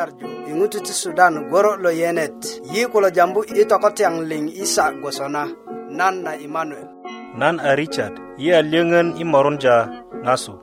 nyarju 0.00 0.26
iŋutu 0.50 0.78
ti 0.86 0.92
sudan 1.02 1.34
goro 1.52 1.72
lo 1.84 1.90
yenet 2.00 2.38
yi 2.72 2.80
kulo 2.92 3.08
jambu 3.16 3.40
i 3.60 3.64
tokotyaŋ 3.70 4.14
liŋ 4.30 4.44
isa 4.64 4.84
gwosona 5.00 5.42
nan 5.98 6.14
na 6.24 6.32
imanuel 6.46 6.88
nan 7.40 7.54
a 7.68 7.70
richard 7.80 8.14
yi 8.42 8.48
a 8.58 8.62
lyöŋön 8.72 9.08
i 9.22 9.24
morunja 9.32 9.76
ŋasu 10.26 10.54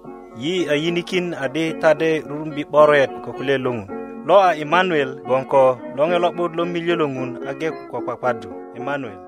yi 0.43 0.53
a 0.73 0.73
yinikin 0.83 1.27
adi 1.45 1.65
tade 1.81 2.09
rurumbi 2.29 2.63
'boret 2.69 3.11
ko 3.23 3.29
kule 3.37 3.55
loŋun 3.65 3.87
lo 4.27 4.35
a 4.49 4.51
imanuel 4.63 5.11
gboŋ 5.25 5.43
ko 5.51 5.61
loŋe 5.97 6.17
lo'but 6.23 6.51
lo 6.57 6.63
miliö 6.73 6.95
lo 7.01 7.05
ŋun 7.15 7.31
age 7.49 7.69
ko 7.89 7.97
kpakpadu 8.05 8.49
imanuel 8.79 9.19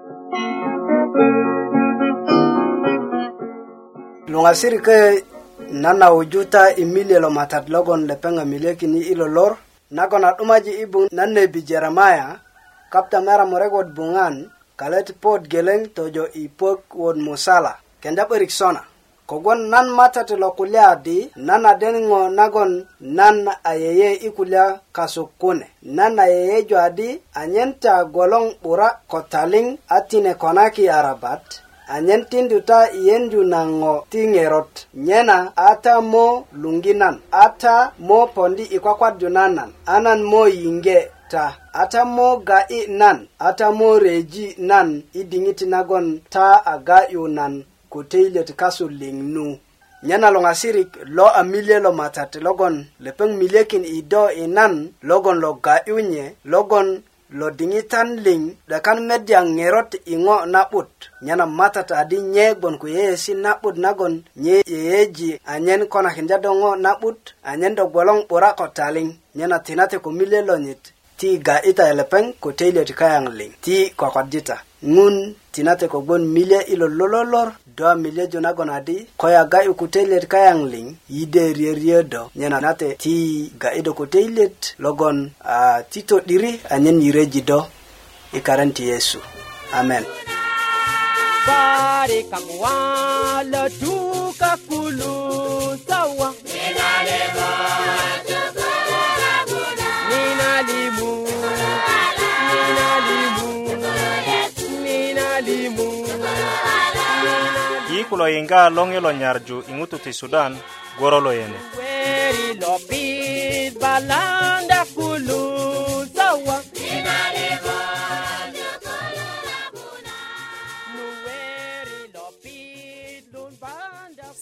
luŋasirikö 4.31 4.97
nan 5.83 5.97
a 6.05 6.07
wuju 6.15 6.41
ta 6.53 6.61
i 6.81 6.83
miliö 6.95 7.19
lo 7.25 7.29
matat 7.37 7.63
logon 7.73 8.01
lepeŋ 8.09 8.33
a 8.41 8.45
miliökini 8.51 9.01
i 9.13 9.15
lolor 9.21 9.53
nagon 9.91 10.23
a 10.25 10.35
'dumaji 10.37 10.71
i 10.83 10.85
bun 10.85 11.07
nan 11.17 11.29
nebi 11.35 11.61
jeremia 11.69 12.27
kapta 12.93 13.17
mera 13.25 13.45
murek 13.51 13.73
wot 13.77 13.89
buŋan 13.97 14.35
kalet 14.79 15.07
pot 15.21 15.41
geleŋ 15.51 15.81
tojo 15.95 16.23
i 16.43 16.45
pök 16.59 16.79
wot 17.01 17.17
musala 17.25 17.71
kenda 18.01 18.23
'börik 18.25 18.51
sona 18.59 18.81
kogwon 19.29 19.59
nan 19.73 19.87
mata 19.97 20.21
ti 20.29 20.35
lo 20.41 20.49
kulya 20.57 20.87
di 21.05 21.17
nan 21.47 21.63
aden 21.71 21.97
ŋo 22.09 22.19
nagon 22.39 22.71
nan 23.17 23.37
ayeye 23.71 24.09
i 24.27 24.29
kulya 24.37 24.63
kasuk 24.95 25.29
kune 25.41 25.65
nan 25.97 26.13
ayeyeju 26.25 26.75
adi 26.87 27.09
anyen 27.41 27.71
ta 27.81 27.93
golong 28.15 28.47
'bura 28.61 28.87
ko 29.11 29.17
taliŋ 29.33 29.65
a 29.95 29.97
tine 30.09 30.31
konaki 30.43 30.83
arabat 30.99 31.43
anyen 31.89 32.25
tindu 32.31 32.57
ta 32.69 32.79
yendu 33.05 33.39
na 33.51 33.59
ŋo 33.79 33.93
ti 34.11 34.21
ŋerot 34.33 34.71
nyena 35.07 35.37
a 35.55 35.69
ta 35.83 35.93
mo 36.11 36.25
luŋginan 36.61 37.15
a 37.31 37.45
ta 37.61 37.75
mo 38.07 38.19
pondi 38.35 38.63
i 38.63 38.77
kwakwadju 38.83 39.27
nanan 39.37 39.69
a 39.85 39.95
nan 40.05 40.19
mo 40.31 40.41
yiŋge 40.61 40.99
ta 41.31 41.43
a 41.73 41.83
ta 41.91 42.01
mo 42.15 42.27
ga'yi 42.47 42.79
nan 43.01 43.17
a 43.39 43.49
ta 43.59 43.67
mo 43.79 43.89
reji 44.05 44.47
nan 44.69 44.89
i 45.13 45.21
diŋiti 45.31 45.65
nagon 45.73 46.05
ta 46.33 46.47
a 46.65 46.73
ga'yu 46.87 47.23
nan 47.37 47.53
ko 47.91 47.99
teilyöt 48.11 48.49
kasu 48.59 48.85
liŋnu 48.99 49.45
nyena 50.07 50.27
luŋasirik 50.35 50.89
lo 51.15 51.25
a 51.39 51.43
milye 51.51 51.77
lo 51.85 51.91
matat 51.99 52.31
logon 52.45 52.75
lepeŋ 53.03 53.29
milyekin 53.39 53.83
i 53.83 53.97
do 54.11 54.23
i 54.41 54.47
nan 54.57 54.73
logon 55.09 55.37
lo 55.43 55.49
ga'yu 55.65 55.95
nye 56.11 56.25
logon 56.53 56.87
lo 57.37 57.47
diŋitan 57.59 58.07
liŋ 58.25 58.41
'dakan 58.69 58.97
media 59.09 59.39
ŋerot 59.57 59.89
i 60.13 60.15
ŋo 60.25 60.35
na'but 60.53 60.89
nyena 61.25 61.45
matata 61.57 61.93
adi 62.03 62.17
nye 62.33 62.45
gbon 62.59 62.75
ko 62.81 62.85
yeyesi 62.95 63.31
na'but 63.43 63.75
nagon 63.85 64.13
nye 64.43 64.55
yeyeji 64.73 65.29
anyen 65.53 65.81
konakinda 65.93 66.35
do 66.43 66.49
ŋo 66.61 66.71
na'but 66.85 67.19
anyen 67.51 67.73
do 67.77 67.83
gwoloŋ 67.93 68.19
'bura 68.27 68.49
ko 68.59 68.65
taliŋ 68.77 69.07
nyena 69.37 69.57
tinate 69.65 69.97
ko 70.03 70.09
mile 70.19 70.39
lonyit 70.47 70.81
ti 71.19 71.35
ga 71.45 71.59
ita 71.69 71.83
e 71.91 71.93
lepeng 71.99 72.39
ko 72.41 72.49
teile 72.59 72.81
ti 72.87 72.93
kayang 72.99 73.27
ling 73.39 73.51
ti 73.65 73.75
kwakwadita 73.97 74.55
ngun 74.87 75.35
tinate 75.51 75.91
kogbon 75.91 76.23
milye 76.35 76.59
ilo 76.73 76.87
lololor 76.87 77.51
do 77.77 77.83
milye 78.03 78.23
jo 78.31 78.39
nagon 78.39 78.71
adi 78.77 78.97
ko 79.19 79.27
ya 79.35 79.43
ga 79.51 79.59
i 79.67 79.71
ku 79.79 79.85
teilet 79.93 80.23
kayang 80.33 80.63
ling 80.71 80.95
yide 81.11 81.43
rierierdo 81.57 82.21
nyena 82.39 82.61
nate 82.63 82.87
ti 83.03 83.15
ga 83.61 83.69
ido 83.79 83.91
ko 83.93 84.05
teilet 84.07 84.79
logon 84.79 85.27
uh, 85.43 85.79
ti 85.91 86.07
todiri 86.07 86.51
anyen 86.73 87.03
yireji 87.03 87.41
do 87.43 87.59
i 88.31 88.39
karan 88.39 88.71
ti 88.71 88.87
yesu 88.87 89.19
amen 89.75 90.07
Barikamuwa 91.47 92.71
la 93.51 93.65
duka 93.81 94.51
kulu 94.67 95.13
sawa. 95.87 96.27
Mina 96.45 96.91
lebo. 97.07 97.47
kulo 108.09 108.25
yiŋga 108.33 108.59
loŋ 108.77 108.89
yilo 108.95 109.11
nyarju 109.21 109.57
i 109.71 109.73
ti 110.03 110.11
sudan 110.19 110.51
goro 110.99 111.19
lo 111.25 111.31
yene 111.39 111.59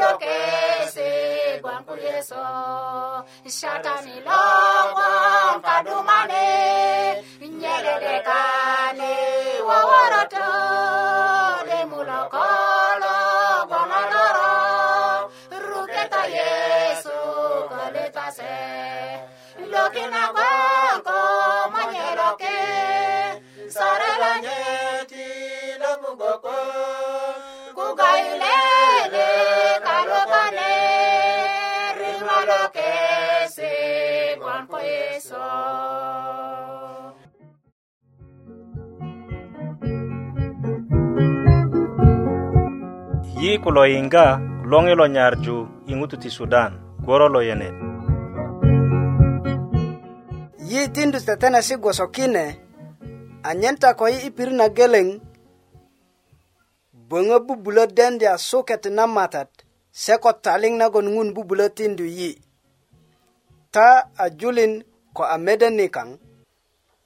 lokese 0.00 1.08
kwangu 1.62 1.94
yeso 2.06 2.44
shatani 3.58 4.14
logo 4.26 5.08
nkadumane 5.58 6.46
nyeredekane 7.60 9.12
waworoto 9.68 10.46
demulokolo 11.68 13.14
gwamaloro 13.68 14.50
ruketa 15.66 16.22
yesu 16.38 17.14
koletase 17.72 18.54
lokina 19.72 20.22
gwanko 20.34 21.18
manyeroke 21.74 22.56
sarelanyeti 23.76 25.26
lobugoko 25.82 26.56
kugaile 27.76 28.73
Juan 34.54 34.68
por 34.68 34.84
eso. 34.84 35.38
yi 43.42 43.52
ku 43.62 43.68
lo 43.76 43.82
yiŋga 43.92 44.26
loŋi 44.70 44.92
lo 45.00 45.04
nyarju 45.14 45.56
i 45.90 45.92
ŋutu 45.98 46.16
ti 46.22 46.28
sudan 46.36 46.70
gworo 47.04 47.26
lo 47.34 47.40
yenet 47.48 47.76
yi 50.70 50.80
tindu 50.94 51.18
tetenesi 51.26 51.74
gwoso 51.82 52.06
kine 52.16 52.44
anyen 53.48 53.76
ta 53.82 53.88
ko 53.98 54.04
yi 54.12 54.18
i 54.28 54.30
pirit 54.36 54.56
na 54.58 54.66
geleŋ 54.76 55.06
böŋö 57.08 57.36
bubulö 57.46 57.84
dendya 57.96 58.32
suket 58.48 58.82
na 58.96 59.04
matat 59.14 59.50
se 60.02 60.14
ko 60.22 60.30
taliŋ 60.44 60.74
nagon 60.80 61.06
ŋun 61.14 61.28
bubulö 61.36 61.66
tindu 61.78 62.06
yi' 62.18 62.38
ta 63.74 64.08
a 64.18 64.30
julin 64.30 64.84
ko 65.14 65.22
a 65.24 65.38
meden 65.38 65.74
ni 65.74 65.88
kang 65.88 66.18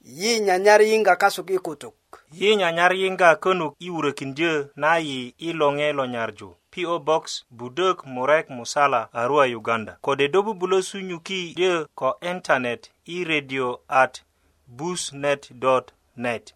yi 0.01 0.39
nyanyar 0.39 0.81
yinga 0.81 1.15
kasuk 1.15 1.49
ikutuk 1.49 1.95
yi 2.31 2.55
nyanyar 2.55 2.93
yinga 2.93 3.35
kenuk 3.41 3.73
i 3.79 3.89
wurekin 3.89 4.35
je 4.37 4.51
na 4.75 4.97
yi 4.97 5.33
i 5.37 5.53
longe 5.53 5.93
lo 5.93 6.05
nyarjo 6.05 6.55
PO 6.71 6.99
Box 6.99 7.43
Budok 7.49 8.05
Murek 8.05 8.49
Musala 8.49 9.09
Arua 9.13 9.45
Uganda 9.47 9.97
kode 10.01 10.27
dobu 10.27 10.53
bulosu 10.53 11.01
nyuki 11.01 11.53
je 11.57 11.85
ko 11.95 12.17
internet 12.21 12.89
i 13.05 13.23
radio 13.23 13.79
at 13.87 14.21
busnet.net 14.67 16.53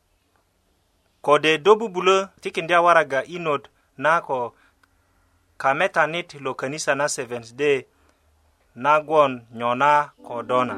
kode 1.22 1.58
dobu 1.58 1.90
bulo 1.90 2.28
tikindia 2.42 2.82
waraga 2.82 3.24
inod 3.26 3.68
na 3.98 4.22
ko 4.22 4.54
kametanit 5.58 6.34
lo 6.42 6.54
kanisa 6.54 6.96
na 6.96 7.08
Seventh 7.10 7.54
Day 7.56 7.86
nagon 8.76 9.46
nyona 9.54 10.10
kodona 10.28 10.76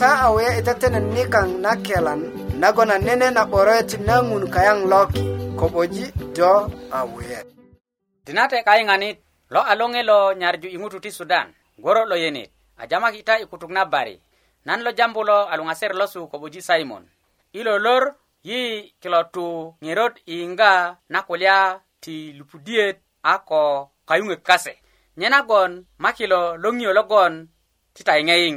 ta 0.00 0.08
awe 0.26 0.44
itatenen 0.58 1.06
e 1.10 1.14
nikaŋ 1.14 1.48
na 1.62 1.70
kelan 1.86 2.20
nagon 2.60 2.90
anene 2.94 3.26
na 3.36 3.42
'boroet 3.50 3.90
na 4.06 4.14
ŋun 4.28 4.44
kayaŋ 4.54 4.78
loki 4.92 5.22
koboji 5.58 6.04
do 6.36 6.50
awe 6.98 7.26
tinate 8.24 8.58
kayiŋanit 8.66 9.16
lo 9.54 9.60
aloŋe 9.70 10.00
lo 10.10 10.18
nyarju 10.40 10.68
i 10.68 10.76
ŋutu 10.82 10.98
ti 11.04 11.10
sudan 11.18 11.46
goro 11.84 12.02
lo 12.10 12.16
yenit 12.22 12.50
a 12.82 12.86
jamak 12.90 13.14
ita 13.20 13.34
i 13.38 13.44
kutuk 13.50 13.70
na 13.76 13.82
bari 13.92 14.16
nan 14.66 14.80
lo 14.84 14.90
jambu 14.98 15.20
lo 15.28 15.38
aluŋaser 15.52 15.92
losu 16.00 16.20
koboji 16.32 16.58
simon 16.68 17.04
ilo 17.60 17.74
lor 17.84 18.02
yi 18.48 18.62
kilo 19.00 19.20
tu 19.34 19.44
ŋerot 19.84 20.14
yiŋga 20.30 20.72
na 21.12 21.18
kulya 21.28 21.56
ti 22.02 22.14
lupudiyet 22.38 22.96
a 23.22 23.32
ko 23.48 23.60
kayuŋök 24.08 24.42
kase 24.48 24.72
nye 25.18 25.28
nagon 25.34 25.72
ma 26.02 26.10
kilo 26.18 26.40
lo 26.62 26.68
ŋiyo 26.76 26.90
logon 26.98 27.34
ti 27.94 28.00
tayiŋeyiŋ 28.08 28.56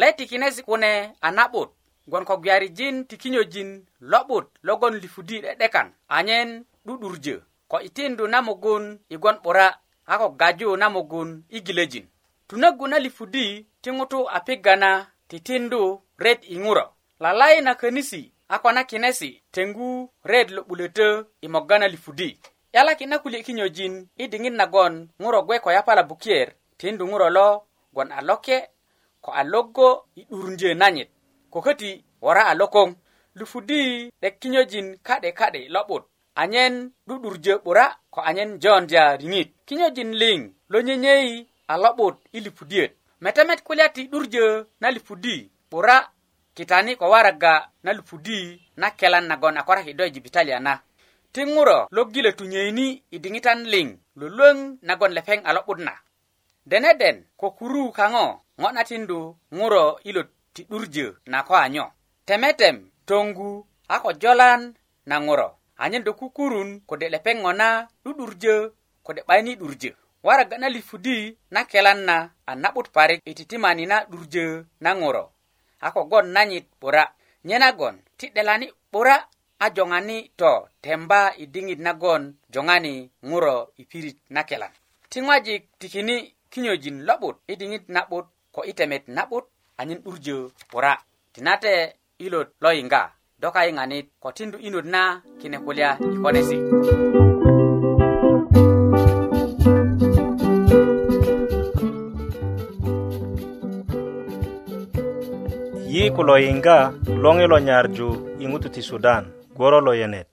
leti 0.00 0.24
kinesi 0.30 0.60
kune 0.68 0.92
a 1.26 1.28
na'but 1.36 1.70
gwon 2.10 2.24
ko 2.28 2.34
gwiyarijin 2.42 2.96
ti 3.08 3.14
kinyojin 3.22 3.70
lo'but 4.12 4.46
logon 4.68 4.94
lipudi 5.02 5.36
'de'dekan 5.42 5.88
anyen 6.16 6.50
'du'durjö 6.84 7.36
ko 7.70 7.76
itindu 7.88 8.24
na 8.32 8.38
mugun 8.46 8.84
i 9.14 9.16
gwon 9.22 9.36
'bura 9.42 9.68
a 10.12 10.14
ko 10.20 10.28
gaju 10.40 10.70
na 10.80 10.86
mugun 10.94 11.28
i 11.56 11.58
gilejin 11.66 12.06
tunögu 12.48 12.84
na 12.88 12.98
lipudi 13.04 13.46
ti 13.82 13.88
ŋutu 13.96 14.20
a 14.36 14.38
pigana 14.46 14.90
titindu 15.28 15.82
ret 16.24 16.40
i 16.54 16.56
ŋuro 16.64 16.84
lalai 17.22 17.56
na 17.64 17.72
könisi 17.80 18.22
akona 18.50 18.84
kinesi 18.84 19.42
tengu 19.50 20.10
red 20.24 20.50
lo'bulötö 20.50 21.24
i 21.40 21.48
moga 21.48 21.78
na 21.78 21.88
lifudi 21.88 22.38
'yalakin 22.74 23.08
na 23.08 23.18
kulye 23.22 23.42
kinyojin 23.46 23.94
i 24.16 24.24
diŋit 24.32 24.54
nagon 24.58 24.94
ŋuro 25.22 25.40
gwe 25.46 25.56
ko 25.64 25.70
yapala 25.76 26.02
bukiyer 26.10 26.48
tindu 26.78 27.04
ŋuro 27.10 27.28
lo 27.36 27.48
gwon 27.94 28.10
a 28.12 28.20
loke 28.28 28.58
ko 29.24 29.30
a 29.30 29.42
logo 29.52 29.88
i 30.20 30.26
'durundyö 30.26 30.72
nanyit 30.80 31.10
ko 31.52 31.58
köti 31.66 31.90
wora 32.24 32.42
a 32.50 32.54
lokoŋ 32.60 32.88
lufudi 33.38 33.80
'dek 34.20 34.34
kinyojin 34.40 34.88
ka'de 35.06 35.30
ka'de 35.40 35.60
lo'but 35.74 36.02
anyen 36.42 36.74
'du'durjö 37.06 37.54
'bura 37.64 37.86
ko 38.14 38.18
anyen 38.28 38.50
jondya 38.62 39.04
riŋit 39.20 39.50
kinyojin 39.68 40.10
liŋ 40.20 40.40
lo 40.72 40.78
nyenyei 40.86 41.30
a 41.72 41.78
lo'but 41.82 42.16
i 42.32 42.38
lipudiyöt 42.46 42.90
metemet 43.22 43.60
kulya 43.66 43.86
ti 43.94 44.02
'durjö 44.10 44.46
na 44.80 44.88
lipudi 44.94 45.36
'bura 45.70 45.98
kitani 46.60 46.92
ko 47.00 47.08
waraga 47.10 47.68
na 47.82 47.92
lupudi 47.96 48.60
na 48.76 48.90
kelan 48.92 49.24
nagon 49.24 49.56
a 49.56 49.62
kora 49.64 49.80
do 49.82 50.04
jibitalia 50.04 50.60
na 50.60 50.78
ti 51.32 51.40
ŋuro 51.44 51.88
lo 51.90 52.04
gile 52.12 52.32
tunyöini 52.36 52.86
i 53.10 53.18
diŋitan 53.18 53.60
liŋ 53.72 53.88
luluöŋ 54.20 54.56
nagon 54.88 55.12
lepeng 55.16 55.40
a 55.48 55.54
lo'but 55.56 55.78
na 55.80 55.94
deneden 56.70 57.16
ko 57.40 57.46
kuru 57.58 57.84
kaŋo 57.98 58.26
ŋo 58.60 58.68
na 58.76 58.82
tindu 58.88 59.20
ŋuro 59.56 59.84
ilo 60.08 60.22
ti 60.54 60.62
na 61.32 61.38
ko 61.48 61.54
anyo 61.64 61.86
temetem 62.28 62.76
toŋgu 63.08 63.50
a 63.88 63.96
ko 64.04 64.10
jolan 64.22 64.62
na 65.08 65.16
ŋuro 65.26 65.48
anyen 65.82 66.04
do 66.04 66.12
kukurun 66.20 66.70
kode 66.88 67.06
lepeŋ 67.14 67.36
ŋo 67.44 67.50
na 67.60 67.68
'du'durjö 68.04 68.56
kode 69.06 69.20
'bayini 69.26 69.52
'durjö 69.56 69.92
waraga 70.26 70.56
na 70.60 70.68
lipudi 70.74 71.18
na 71.54 71.60
kelan 71.70 72.00
na 72.08 72.16
a 72.44 72.52
na'but 72.62 72.92
parik 72.96 73.20
i 73.24 73.32
titimani 73.38 73.84
na 73.90 73.96
'durjö 74.10 74.46
na 74.84 74.92
ŋuro 75.00 75.24
a 75.80 75.88
kogwon 75.92 76.26
nanyit 76.32 76.64
'bura 76.80 77.04
nye 77.44 77.56
nagon 77.58 77.96
ti 78.18 78.26
'delani 78.30 78.66
'bura 78.92 79.16
a 79.60 79.66
joŋani 79.76 80.16
to 80.38 80.50
temba 80.82 81.20
i 81.42 81.46
diŋit 81.52 81.80
nagon 81.86 82.22
joŋani 82.54 82.94
ŋuro 83.28 83.54
i 83.80 83.84
pirit 83.90 84.18
na 84.34 84.40
kelan 84.48 84.72
ti 85.10 85.18
ŋwajik 85.24 85.62
tikini 85.80 86.16
kinyojin 86.52 86.96
lo'but 87.08 87.36
i 87.52 87.54
diŋit 87.60 87.84
na'but 87.94 88.26
ko 88.54 88.60
i 88.64 88.72
temet 88.78 89.04
na'but 89.16 89.44
anyen 89.80 90.00
'durjö 90.02 90.36
'bura 90.70 90.92
tinate 91.34 91.74
ilot 92.24 92.48
lo 92.62 92.70
yiŋga 92.78 93.02
do 93.40 93.48
kayiŋanit 93.56 94.06
ko 94.22 94.28
tindu 94.36 94.58
inut 94.66 94.84
na 94.94 95.02
kine 95.40 95.56
kulya 95.64 95.88
i 95.96 96.16
konesi' 96.22 96.62
yi 106.00 106.08
ku 106.16 106.22
lo 106.28 106.34
yiŋga 106.44 106.76
loŋi 107.22 107.44
lo 107.52 107.58
nyarju 107.68 108.08
i 108.42 108.48
ŋutu 108.50 108.68
ti 108.74 108.80
sudan 108.88 109.24
gworo 109.56 109.78
lo 109.86 109.92
yenet 110.00 110.28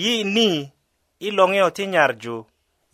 yi 0.00 0.14
ni 0.34 0.48
i 1.26 1.28
loŋiyo 1.38 1.68
ti 1.76 1.84
nyarju 1.94 2.36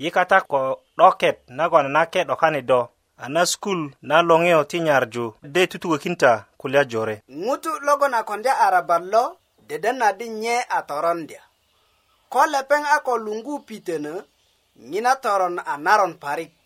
yi 0.02 0.08
kata 0.16 0.38
ko 0.50 0.58
'doket 0.74 1.36
nagon 1.58 1.86
nake 1.96 2.20
'dokani 2.28 2.60
do 2.70 2.80
a 3.22 3.26
na 3.34 3.42
skul 3.52 3.80
na 4.08 4.16
loŋiyo 4.28 4.60
ti 4.70 4.78
nyarju 4.86 5.24
de 5.54 5.62
tutukökinta 5.70 6.30
kulya 6.60 6.82
jore 6.90 7.14
ŋutu 7.44 7.70
logon 7.86 8.14
a 8.18 8.26
kondya 8.28 8.52
arabat 8.66 9.02
lo 9.12 9.24
deden 9.70 9.96
na 10.02 10.08
di 10.18 10.26
nye 10.42 10.56
a 10.58 10.78
torondya 10.88 11.42
ko 12.32 12.40
lepeŋ 12.52 12.82
a 12.98 12.98
ko 13.06 13.14
luŋgu 13.24 13.54
pitenö 13.68 14.14
ŋina 14.90 15.12
toron 15.22 15.54
a 15.62 15.74
naron 15.86 16.14
parik 16.22 16.56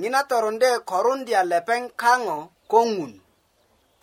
ŋina 0.00 0.20
toronde 0.30 0.68
korundya 0.90 1.40
lepeŋ 1.52 1.82
kaŋo 2.02 2.36
ko 2.72 2.80
ŋun 2.96 3.12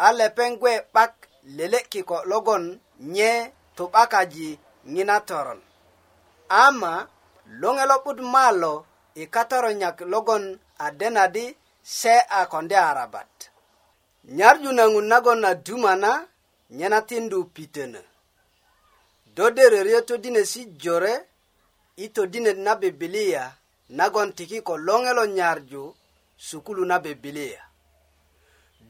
a 0.06 0.10
lepeŋ 0.20 0.52
gwe 0.62 0.74
'bak 0.94 1.14
lele'kiko 1.58 2.18
logon 2.32 2.64
nye 3.14 3.32
tu'bakaji 3.76 4.50
ŋina 4.94 5.16
toron 5.30 5.62
ama 6.64 6.94
luŋe 7.62 7.84
lo'but 7.92 8.20
malo 8.36 8.74
i 9.22 9.24
katoronyak 9.34 9.98
logon 10.14 10.44
a 10.86 10.88
denadi 11.00 11.46
se 12.00 12.14
a 12.38 12.40
konde 12.52 12.78
arabat 12.90 13.34
nyarju 14.38 14.70
na 14.78 14.84
ŋun 14.94 15.08
nagon 15.12 15.42
a 15.50 15.52
dumana 15.66 16.12
nye 16.78 16.88
na 16.94 17.00
tindu 17.10 17.38
pitönö 17.56 18.02
do 19.36 19.46
dereryo 19.56 20.00
todinesi 20.10 20.62
jore 20.82 21.14
i 22.04 22.10
todinet 22.16 22.58
na 22.66 22.74
bibilia 22.82 23.44
nagon 23.98 24.30
tiki 24.38 24.60
ko 24.68 24.74
luŋe 24.86 25.12
lo 25.18 25.24
nyarju 25.38 25.82
sukulu 26.48 26.84
na 26.92 26.98
bibilia 27.06 27.62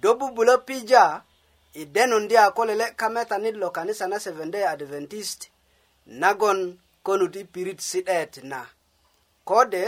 dobubulo 0.02 0.58
pija 0.66 1.22
i 1.74 1.86
denun 1.86 2.28
di 2.28 2.38
a 2.38 2.52
ko 2.56 2.66
lele' 2.66 2.92
kametanit 2.96 3.56
lo 3.56 3.70
kanisa 3.72 4.08
na 4.08 4.18
seventday 4.20 4.66
adventist 4.74 5.48
nagon 6.06 6.60
konut 7.06 7.36
i 7.36 7.44
pirit 7.54 7.80
si'det 7.90 8.34
na 8.52 8.62
kode 9.50 9.86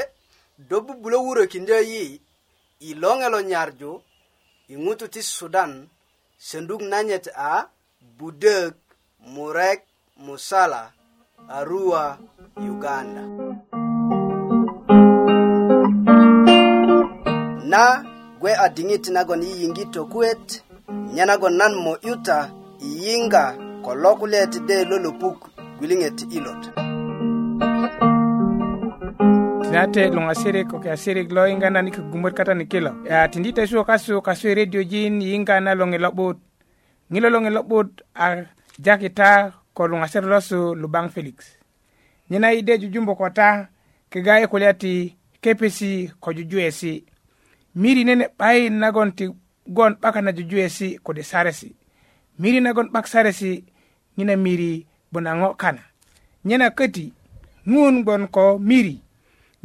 do 0.70 0.77
bubulo 0.88 1.17
wurökindyö 1.25 1.79
yi 1.91 2.05
i 2.79 2.89
loŋe 3.01 3.27
lo 3.34 3.39
nyarju 3.51 3.91
i 4.74 4.75
ŋutu 4.84 5.05
ti 5.13 5.22
sudan 5.36 5.74
senduk 6.48 6.82
nanyet 6.91 7.25
a 7.34 7.65
budök 8.17 8.75
murek 9.34 9.82
musala 10.25 10.82
arua 11.58 12.03
uganda 12.70 13.24
na 17.72 17.86
gwe 18.43 18.53
ading'it 18.59 19.07
nagon 19.15 19.39
yiyiŋgito 19.43 19.91
tokuet 19.91 20.47
nye 21.15 21.23
nagon 21.25 21.53
nan 21.59 21.73
mo 21.83 21.93
i 22.03 22.12
yiŋga 23.01 23.43
ko 23.85 23.95
lo 23.95 24.17
de 24.67 24.83
lo 24.83 24.97
gwilinget 25.79 26.17
gwiliŋet 26.19 26.19
nate 26.27 26.41
lot 26.45 26.63
tinate 29.63 30.01
luŋasirik 30.15 30.67
ko 30.71 30.77
ke 30.83 30.91
lo 31.35 31.43
yiŋga 31.50 31.69
nan 31.69 31.85
ni 31.85 31.91
kogumot 31.95 32.35
kata 32.35 32.53
ni 32.53 32.65
kilo 32.67 32.91
a 33.09 33.27
tindi 33.31 33.53
tesu 33.55 33.79
kasu 33.88 34.19
kasu 34.21 34.47
e 34.47 34.51
i 34.51 34.55
rediojin 34.59 35.21
yiŋga 35.23 35.59
na 35.63 35.71
loŋi 35.79 35.97
lo'but 36.03 36.38
ŋilo 37.12 37.27
loŋi 37.31 37.50
lo'but 37.57 37.89
a 38.13 38.27
jakita 38.85 39.53
ko 39.77 39.88
luŋasir 39.88 40.23
losu 40.31 40.75
lubang 40.81 41.07
felix 41.13 41.38
nyena 42.29 42.51
ide 42.51 42.65
de 42.75 42.81
jujumbu 42.81 43.15
kota 43.15 43.69
kega 44.12 44.43
i 44.43 44.47
kulya 44.51 44.73
ti 44.75 45.15
kepesi 45.43 46.12
ko 46.19 46.33
jujuwesi 46.35 47.05
miri 47.75 48.03
nene 48.03 48.27
ɓay 48.38 48.70
nagon 48.70 49.12
ti 49.15 49.25
gon 49.68 49.94
ɓakanaju 50.01 50.44
juyesi 50.50 50.98
kode 51.03 51.24
saresi 51.24 51.75
miri 52.39 52.60
nagon 52.62 52.88
ɓak 52.94 53.08
saresi 53.08 53.63
ŋina 54.18 54.36
miri 54.44 54.86
buna 55.12 55.32
ŋo 55.39 55.50
kana 55.62 55.82
nyena 56.48 56.68
köti 56.77 57.06
ŋun 57.72 57.96
gbon 58.03 58.24
ko 58.36 58.44
miri 58.70 58.96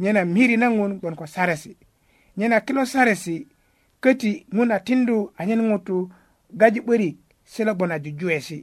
nyena 0.01 0.21
miri 0.35 0.55
na 0.57 0.67
ŋun 0.75 0.97
gbon 0.99 1.15
ko 1.19 1.25
saresi 1.35 1.71
nyena 2.37 2.57
kilo 2.65 2.81
saresi 2.93 3.35
köti 4.03 4.31
ŋun 4.55 4.71
atindu 4.75 5.17
anyen 5.39 5.61
ŋutu 5.69 5.95
gaju 6.59 6.81
'börik 6.85 7.17
silo 7.51 7.73
gbon 7.75 7.91
a 7.91 7.97
jujuwesi 8.03 8.57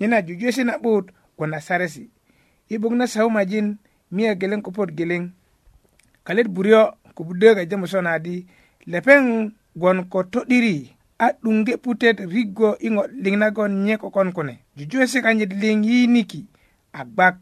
nyena 0.00 0.16
jujuwesi 0.26 0.62
na'but 0.64 1.06
gbon 1.36 1.54
a 1.56 1.60
saresi 1.66 2.04
i 2.68 2.74
buk 2.80 2.92
na 2.96 3.06
saumajin 3.12 3.68
miya 4.14 4.32
geleŋ 4.40 4.60
ko 4.64 4.70
puwot 4.74 4.90
geleŋ 4.98 5.22
kalet 6.26 6.48
buryo 6.54 6.80
kubudö 7.16 7.48
gaja 7.56 7.76
musonadi 7.76 8.36
lepeŋ 8.86 9.50
gwon 9.76 9.98
ko 10.08 10.18
to'diri 10.32 10.96
a 11.24 11.36
'duŋge 11.40 11.74
putet 11.84 12.16
riggo 12.32 12.70
i 12.80 12.88
ŋo 12.94 13.02
liŋ 13.22 13.34
nagon 13.42 13.72
nye 13.86 13.94
kokon 14.02 14.28
kune 14.36 14.54
jujuwesi 14.76 15.18
kanyit 15.24 15.52
liŋ 15.60 15.78
yiniki 15.88 16.40
a 16.92 17.00
gbak 17.14 17.36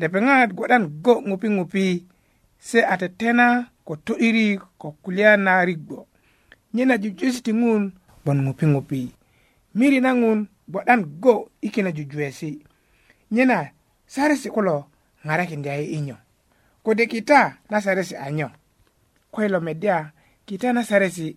lepeŋat 0.00 0.48
gwodan 0.56 0.84
go 1.04 1.14
ŋupi 1.28 1.48
ŋupi 1.56 1.84
se 2.68 2.78
a 2.82 2.94
tetena 3.00 3.46
ko 3.86 3.92
to'diri 4.04 4.46
ko 4.80 4.88
kulya 5.02 5.30
na 5.44 5.52
riggo 5.68 6.00
nye 6.74 6.82
na 6.86 6.94
jujuwesi 7.02 7.40
ti 7.46 7.52
ŋun 7.62 7.82
gwon 8.24 8.38
ŋupi 8.46 8.64
ŋupi 8.72 9.00
miri 9.78 9.98
na 10.04 10.10
ŋun 10.20 10.40
gwodan 10.72 11.00
go 11.22 11.34
i 11.62 11.68
kine 11.74 11.90
jujuwesi 11.98 12.50
nye 13.34 13.42
na 13.50 13.58
saresi 14.12 14.48
kulo 14.54 14.76
ŋarakindi 15.26 15.68
a 15.70 15.76
yi 15.80 15.86
inyo 15.98 16.16
kode 16.84 17.04
kita 17.12 17.40
na 17.70 17.76
saresi 17.84 18.16
anyo 18.26 18.48
kwelo 19.32 19.58
medya 19.62 19.96
kita 20.46 20.72
na 20.74 20.84
saresi 20.84 21.36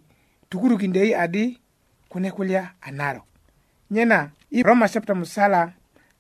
tukuru 0.49 0.77
kindei 0.77 1.13
adi 1.15 1.61
kune 2.09 2.31
kulya 2.31 2.73
a 2.81 2.91
narok 2.91 3.25
nyena 3.91 4.31
i 4.51 4.63
roma 4.63 4.89
chapta 4.89 5.13
musala 5.15 5.73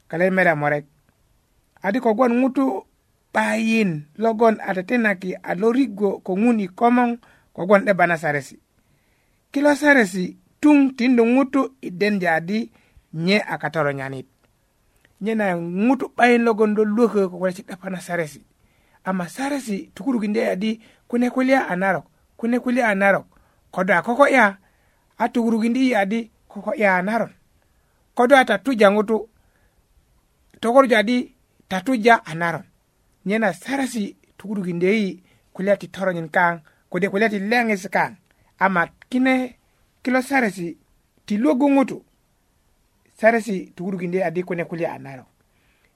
kale 0.07 0.29
mera 0.29 0.55
morek 0.55 0.85
adi 1.81 1.99
kogwon 1.99 2.33
ŋutu 2.41 2.85
'bayin 3.33 4.05
logon 4.17 4.55
a 4.61 4.69
tetenaki 4.77 5.29
a 5.35 5.51
lorigo 5.59 6.09
ko 6.25 6.31
ŋun 6.41 6.59
i 6.59 6.67
komoŋ 6.79 7.09
kogwon 7.55 7.81
'deba 7.85 8.05
na 8.07 8.17
saresi 8.21 8.55
kilo 9.51 9.71
saresi 9.81 10.23
tuŋ 10.61 10.77
tindu 10.97 11.23
ŋutu 11.33 11.61
i 11.81 11.89
denja 11.99 12.29
adi 12.39 12.59
nye 13.25 13.37
a 13.41 13.55
katoronyanit 13.61 14.27
nyena 15.23 15.45
ŋutu 15.87 16.05
'bayin 16.15 16.43
logon 16.47 16.71
do 16.75 16.83
luökö 16.95 17.21
ko 17.31 17.35
kulya 17.41 17.53
si'da 17.57 17.75
pa 17.81 17.89
na 17.89 17.97
saresi 18.07 18.41
ama 19.09 19.25
saresi 19.35 19.77
kindei 20.21 20.45
adi 20.53 20.71
kune 21.09 21.27
kulya 21.35 21.59
a 21.69 21.75
narok 21.83 22.05
kune 22.45 22.59
kuli 22.59 22.81
a 22.81 22.95
narok 22.95 23.25
kodo 23.73 23.93
a 23.97 24.01
koko 24.01 24.25
'ya 24.29 24.45
a 25.17 25.25
tukurukindi 25.33 25.81
i 25.89 25.95
adi 25.95 26.19
koko 26.47 26.71
'ya 26.77 26.97
a 26.97 27.01
naron 27.01 27.33
kodo 28.17 28.35
a 28.37 28.43
tatuja 28.49 28.87
ŋutu 28.93 29.17
tokorju 30.61 30.95
adi 31.01 31.17
tatuja 31.69 32.13
a 32.25 32.31
naron 32.41 32.63
nyena 33.27 33.49
sarasi 33.63 34.03
tukurukindi 34.37 34.85
i 34.85 35.05
kulya 35.53 35.73
ti 35.79 35.87
toronyin 35.95 36.29
kaŋ 36.35 36.53
kode 36.91 37.07
kulya 37.11 37.27
ti 37.33 37.39
leŋis 37.49 37.83
kaŋ 37.95 38.11
ama 38.65 38.81
kine 39.09 39.35
kilo 40.03 40.19
sarasi 40.29 40.67
ti 41.25 41.33
logu 41.43 41.65
ŋutu 41.75 41.97
sarasi 43.19 43.55
tukurukindi 43.75 44.19
adi 44.27 44.41
kune 44.47 44.63
kulya 44.69 44.87
a 44.95 44.99
narok 45.05 45.29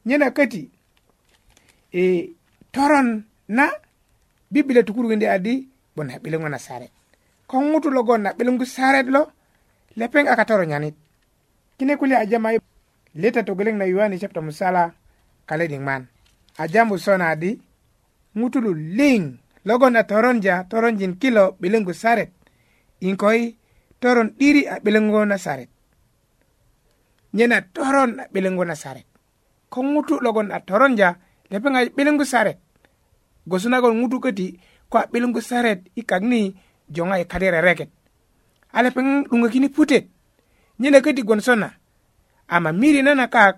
nyena 0.08 0.28
köti 0.38 0.62
e, 2.04 2.30
toron 2.76 3.08
na 3.58 3.66
biblia 4.54 4.84
tukurukindi 4.88 5.28
adi 5.38 5.56
bon 6.00 6.10
haɓɓilgu 6.16 6.48
na 6.50 6.58
saare 6.60 6.88
ngutu 7.54 7.90
lo 7.96 8.02
gon 8.08 8.24
haɓɓilgu 8.26 8.66
saaret 8.76 9.08
lo 9.14 9.22
lepeng 10.00 10.28
aka 10.32 10.66
nyanit 10.66 10.96
kine 11.78 11.96
kuli 11.98 12.16
a 12.16 12.26
jamai 12.26 12.58
leta 13.16 13.44
togeleŋ 13.44 13.76
na 13.78 13.86
yuani 13.86 14.20
chapter 14.20 14.42
musala 14.44 14.94
ding 15.70 15.84
man 15.84 16.08
a 16.62 16.68
jambu 16.68 16.98
sona 16.98 17.26
adi 17.34 17.60
ling 18.36 18.80
ling 18.98 19.40
logon 19.66 19.94
na 19.94 20.04
toronja 20.04 20.64
toronjin 20.70 21.18
kilo 21.22 21.44
'bileŋgu 21.60 21.94
saret 21.94 22.32
inkoi 23.02 23.58
toron 24.00 24.28
'diri 24.38 24.62
a 24.68 24.80
'bileŋgu 24.84 25.26
na 25.26 25.38
saret 25.38 25.70
nyena 27.34 27.62
toron 27.76 28.12
a 28.20 28.24
'bileŋgu 28.34 28.64
na 28.66 28.76
saret 28.76 29.06
ko 29.70 29.84
ngutu 29.84 30.16
logon 30.24 30.48
na 30.50 30.60
toronja 30.68 31.10
lepeng 31.52 31.76
a 31.78 31.82
'bileŋgu 31.98 32.26
saret 32.34 32.58
gosunagon 33.50 33.98
ngutu 34.00 34.18
kati 34.24 34.48
ko 34.90 34.98
a 34.98 35.06
'bilgu 35.06 35.40
saret 35.42 35.82
i 35.96 36.02
kak 36.04 36.22
ni 36.26 36.56
joŋa 36.90 37.20
i 37.22 37.26
kadirereket 37.30 37.90
a 38.74 38.82
lepeŋ 38.82 39.06
'duŋökini 39.30 39.70
putet 39.70 40.06
nyene 40.82 41.00
köti 41.02 41.22
gwonso 41.24 41.46
sona 41.54 41.70
ama 42.50 42.72
miri 42.74 43.02
nana 43.02 43.28
kak 43.30 43.56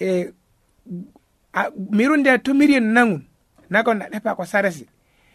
e, 0.00 0.10
a, 1.52 1.62
mirunda 1.96 2.32
tomiriyön 2.44 2.88
naŋun 2.94 3.22
nagon 3.70 3.96
na 4.00 4.08
'depa 4.08 4.34
ko 4.36 4.44
saresi 4.44 4.84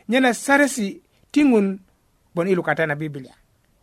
nyena 0.09 0.33
saresi 0.33 0.99
tiŋun 1.31 1.79
bon 2.35 2.47
i 2.49 2.55
lukata 2.57 2.83
na 2.85 2.95
biblia 2.97 3.09
bibilia 3.29 3.35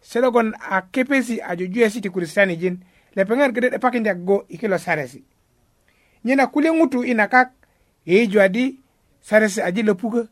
selogon 0.02 0.48
a 0.74 0.80
kepesi 0.92 1.38
a 1.40 1.50
jujuwesi 1.58 2.00
ti 2.02 2.10
kristianijin 2.10 2.76
lepeŋat 3.16 3.50
ködö 3.54 3.68
'depakindyak 3.70 4.18
go 4.26 4.44
i 4.50 4.56
kilo 4.58 4.78
saresi 4.78 5.22
nyena 6.26 6.46
kulye 6.50 6.70
ŋutu 6.70 7.04
i 7.06 7.14
nakak 7.14 7.52
yeiju 8.06 8.40
adi 8.42 8.80
saresi 9.22 9.62
aji 9.62 9.82
lo 9.86 9.94
pukö 9.94 10.24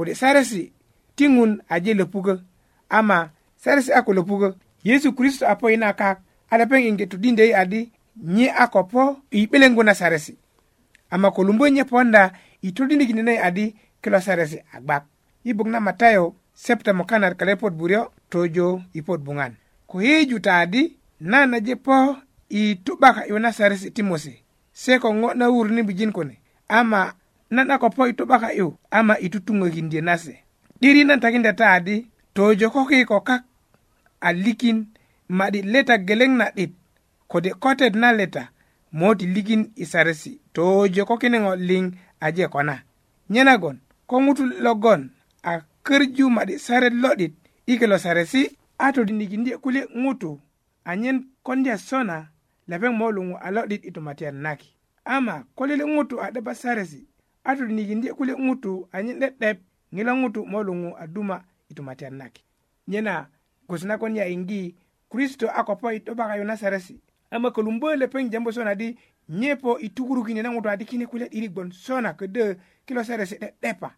kode 0.00 0.14
saresi 0.20 0.72
tiŋun 1.16 1.60
aje 1.74 1.92
löpukö 2.00 2.34
ama 2.98 3.18
saresi 3.62 3.92
a 3.92 4.00
ko 4.02 4.12
yesu 4.84 5.12
kristo 5.12 5.46
a 5.46 5.54
po 5.60 5.68
yina 5.70 5.92
kak 5.92 6.18
a 6.52 6.58
lepeŋ 6.58 6.80
yiŋge 6.86 7.04
todindeyi 7.10 7.54
adi 7.54 7.80
nye 8.24 8.48
a 8.52 8.64
ko 8.72 8.80
po 8.92 9.02
i 9.30 9.46
'beleŋgu 9.46 9.82
na 9.84 9.94
saresi 9.94 10.38
ama 11.10 11.30
ko 11.30 11.42
lumbö 11.44 11.66
nye 11.70 11.84
ponda 11.84 12.32
i 12.62 12.72
todindikini 12.72 13.22
nai 13.22 13.36
adi 13.38 13.76
kilo 14.02 14.20
saresi 14.20 14.58
a 14.72 14.80
gbak 14.80 15.04
i 15.44 15.52
buk 15.54 15.68
na 15.68 15.80
matayo 15.80 16.34
septa 16.54 16.92
mokanat 16.92 17.34
pot 17.60 17.72
buryo 17.74 18.12
tojo 18.30 18.80
i 18.94 19.02
pot 19.02 19.20
buŋan 19.20 19.52
ko 19.86 20.00
yeju 20.00 20.40
ta 20.40 20.60
adi 20.64 20.96
nan 21.20 21.54
aje 21.54 21.76
po 21.76 22.16
i 22.48 22.76
tobaka 22.84 23.20
ka'yu 23.20 23.38
na 23.38 23.52
seresi 23.52 23.90
ti 23.90 24.02
mose 24.02 24.32
se 24.72 24.98
ko 24.98 25.12
ŋo 25.12 25.34
na 25.34 25.48
wuruni 25.50 25.82
bijin 25.82 26.12
kune 26.12 26.40
ama 26.68 27.14
nan 27.50 27.70
a 27.74 27.78
ko 27.82 27.90
po 27.90 28.06
ito 28.06 28.22
'yu 28.56 28.78
ama 28.90 29.18
itutuŋökindi 29.18 30.00
nase 30.00 30.34
'diri 30.80 31.04
nan 31.04 31.20
takinda 31.20 31.52
ta 31.52 31.72
adi 31.74 32.06
tojo 32.32 32.70
ko 32.70 32.86
kiko 32.86 33.20
kak 33.20 33.42
a 34.20 34.32
likin 34.32 34.86
ma'dit 35.28 35.64
leta 35.66 35.98
geleŋ 36.06 36.32
na'dit 36.38 36.72
kode 37.26 37.50
kotet 37.62 37.94
na 37.94 38.12
leta 38.12 38.50
moti 38.92 39.26
likin 39.26 39.72
isaresi 39.76 40.32
tojo 40.54 41.04
ko 41.06 41.14
kineŋo 41.18 41.54
liŋ 41.56 41.84
aje 42.20 42.46
kona 42.48 42.76
nyenagon 43.30 43.76
ko 44.06 44.16
ŋutu 44.24 44.42
logon 44.64 45.02
a 45.42 45.52
körju 45.86 46.24
ma'di 46.30 46.54
saret 46.66 46.94
lo'dit 47.02 47.34
i 47.70 47.74
kilo 47.78 47.98
saresi 47.98 48.42
a 48.78 48.86
todinikindye 48.94 49.56
kulye 49.58 49.82
ŋutu 50.02 50.38
anyen 50.90 51.18
kondya 51.46 51.76
sona 51.88 52.16
lepeŋ 52.70 52.92
molungu 53.00 53.36
a 53.42 53.48
lo'dit 53.54 53.82
i 53.82 53.90
tumatyan 53.94 54.36
naki 54.44 54.70
ama 55.16 55.36
kolele 55.58 55.82
ŋutu 55.94 56.14
a 56.24 56.30
'depa 56.32 56.54
saresi 56.54 57.00
a 57.44 57.54
ndi 57.54 58.08
kule 58.12 58.34
ŋutu 58.36 58.88
anyen 58.92 59.18
'de'dep 59.18 59.60
ŋilo 59.92 60.12
ŋutu 60.20 60.40
molungu 60.46 60.90
a 60.96 61.04
duma 61.14 61.36
i 61.70 61.74
tumatiyat 61.76 62.12
nake 62.12 62.42
nyena 62.90 63.28
gwoso 63.66 63.86
nagon 63.86 64.16
yayiŋgi 64.16 64.74
kristo 65.08 65.46
a 65.48 65.60
kopo 65.66 65.88
i 65.88 65.98
'doba 66.00 66.28
kayu 66.28 66.44
nasaresi 66.44 67.00
ama 67.30 67.48
kölumbbö 67.54 67.96
lepeŋ 68.00 68.24
jambu 68.32 68.52
sona 68.52 68.74
di 68.74 68.88
nye 69.28 69.56
po 69.56 69.78
i 69.78 69.88
tukurukini 69.88 70.42
na 70.42 70.50
ŋutu 70.52 70.68
adi 70.68 70.84
kine 70.84 71.06
kulye 71.06 71.28
'dirik 71.28 71.50
gbon 71.52 71.70
sona 71.72 72.12
ködö 72.16 72.56
kilo 72.86 73.04
seresi 73.04 73.36
'de'depa 73.38 73.90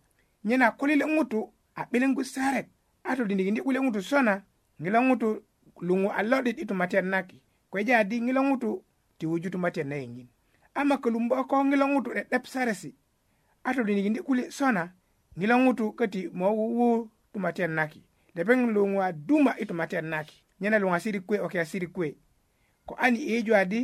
nyena 0.45 0.71
kulile 0.79 1.05
ŋutu 1.05 1.41
a 1.75 1.83
'bileŋgu 1.91 2.23
saret 2.25 2.69
a 3.03 3.11
ndi 3.17 3.61
kule 3.61 3.79
ŋutu 3.81 4.01
sona 4.03 4.35
ŋilo 4.83 4.99
ŋutu 5.07 5.29
luŋu 5.89 6.09
a 6.15 6.21
lo'dit 6.31 6.59
i 6.63 6.67
tumatiyat 6.69 7.05
naki 7.13 7.39
kweja 7.71 7.95
adi 8.01 8.17
ŋilo 8.27 8.41
ŋutu 8.49 8.71
ti 9.19 9.25
wuju 9.31 9.49
tumatiyat 9.53 9.89
na 9.89 9.97
yeŋin 10.01 10.29
ama 10.81 10.95
kölumbbö 11.03 11.35
ko 11.51 11.57
ŋilo 11.71 11.85
ŋutu 11.93 12.11
'de'dep 12.15 12.45
saresi 12.53 12.91
atolini 13.64 14.02
kindi 14.02 14.23
kule 14.23 14.50
sona 14.50 14.92
ngutu 15.40 15.92
kati 15.92 16.28
mo 16.28 16.50
wu 16.57 17.11
tumatiyan 17.33 17.71
naki 17.71 18.02
lepeŋ 18.37 18.59
luŋu 18.75 18.99
a 19.02 19.09
duma 19.26 19.52
i 19.59 19.64
tumatiyan 19.69 20.04
naki 20.12 20.37
nyana 20.61 20.78
luŋa 20.83 20.99
siri 21.02 21.21
kwe 21.28 21.37
oke 21.45 21.52
keya 21.52 21.64
siri 21.71 21.87
kuwe 21.95 22.09
ko 22.88 22.92
ani 23.04 23.19
iyeju 23.28 23.52
adi 23.61 23.81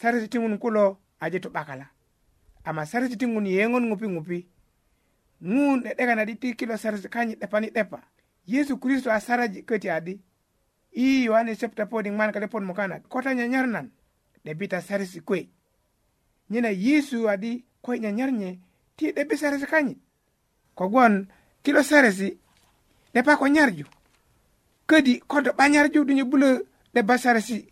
sarasi 0.00 0.28
tiŋun 0.28 0.58
kulo 0.62 0.84
aje 1.20 1.38
to 1.40 1.48
'bakala 1.50 1.86
ama 2.68 2.82
sarasi 2.90 3.12
saresi 3.12 3.16
tiŋun 3.20 3.84
ngupi 3.88 4.06
ŋupi 4.06 4.08
ŋupi 4.14 4.38
ŋun 5.54 5.78
'de'dekan 5.82 6.20
di 6.28 6.34
ti 6.40 6.48
kilo 6.58 6.76
sarasi 6.76 7.08
kanyi 7.08 7.34
'depani 7.36 7.68
'depa 7.70 8.00
yesu 8.46 8.76
kristo 8.78 9.10
a 9.10 9.20
saraji 9.20 9.62
köti 9.68 9.90
adi 9.90 10.20
i 10.92 11.24
yohane 11.24 11.54
chapter 11.56 11.84
4 11.84 11.84
chapta 11.84 11.86
podi 11.90 12.10
ŋman 12.10 12.32
kalepon 12.32 12.64
mukanat 12.64 13.06
kota 13.08 13.34
nyanyar 13.34 13.66
de 14.44 14.54
bita 14.54 14.80
sarasi 14.80 15.20
kwe 15.20 15.48
nyana 16.50 16.68
yesu 16.68 17.28
adi 17.28 17.66
ko 17.82 17.96
nyanyar 17.96 18.32
nye 18.32 18.60
ti 18.98 19.12
de 19.12 19.24
besere 19.24 19.58
kanyi 19.66 19.96
kogwon 20.74 21.26
kilo 21.62 21.82
seresi 21.82 22.36
de 23.14 23.22
pa 23.22 23.36
ko 23.36 23.46
nyarju 23.48 23.86
kedi 24.88 25.20
kodo 25.20 25.52
banyarju 25.52 26.04
dunyo 26.04 26.24
bulo 26.24 26.66
de 26.94 27.02
basaresi 27.02 27.66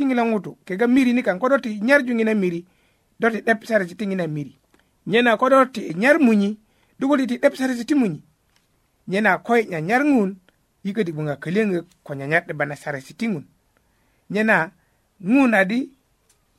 ngutu, 0.00 0.22
ŋutu 0.30 0.56
kega 0.64 0.86
miri 0.86 1.12
ni 1.12 1.22
kan 1.22 1.38
kodo 1.38 1.58
ti 1.58 1.80
nyarju 1.80 2.12
ŋina 2.14 2.34
miri 2.34 2.64
doti 3.18 3.36
ti 3.38 3.42
'dep 3.42 3.64
saresi 3.66 3.94
miri 4.28 4.56
nyena 5.06 5.36
kodo 5.36 5.64
ti 5.72 5.94
nyar 5.96 6.18
munyi 6.20 6.56
dugoli 6.98 7.26
ti 7.26 7.38
'dep 7.38 7.54
saresi 7.56 7.84
ti 7.84 7.94
muñi 7.94 8.22
nyena 9.08 9.38
koy 9.38 9.66
nyanyar 9.66 10.02
ŋun 10.04 10.36
i 10.84 10.92
kedi 10.92 11.12
gboŋa 11.12 11.36
kölöŋök 11.36 11.86
ko 12.04 12.14
nyanyar 12.14 12.42
'deba 12.46 12.64
na 12.66 12.76
saresi 12.76 13.14
ti 13.14 13.26
ŋun 13.26 13.44
nyena 14.30 14.70
ŋun 15.20 15.52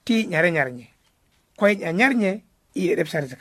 ti 0.05 0.27
nyare 0.27 0.51
nyar 0.51 0.71
nye 0.73 0.87
koy 1.57 1.75
nyanyar 1.77 2.13
nye 2.15 2.43
i 2.75 2.81
'de'dep 2.87 3.07
saresi 3.07 3.35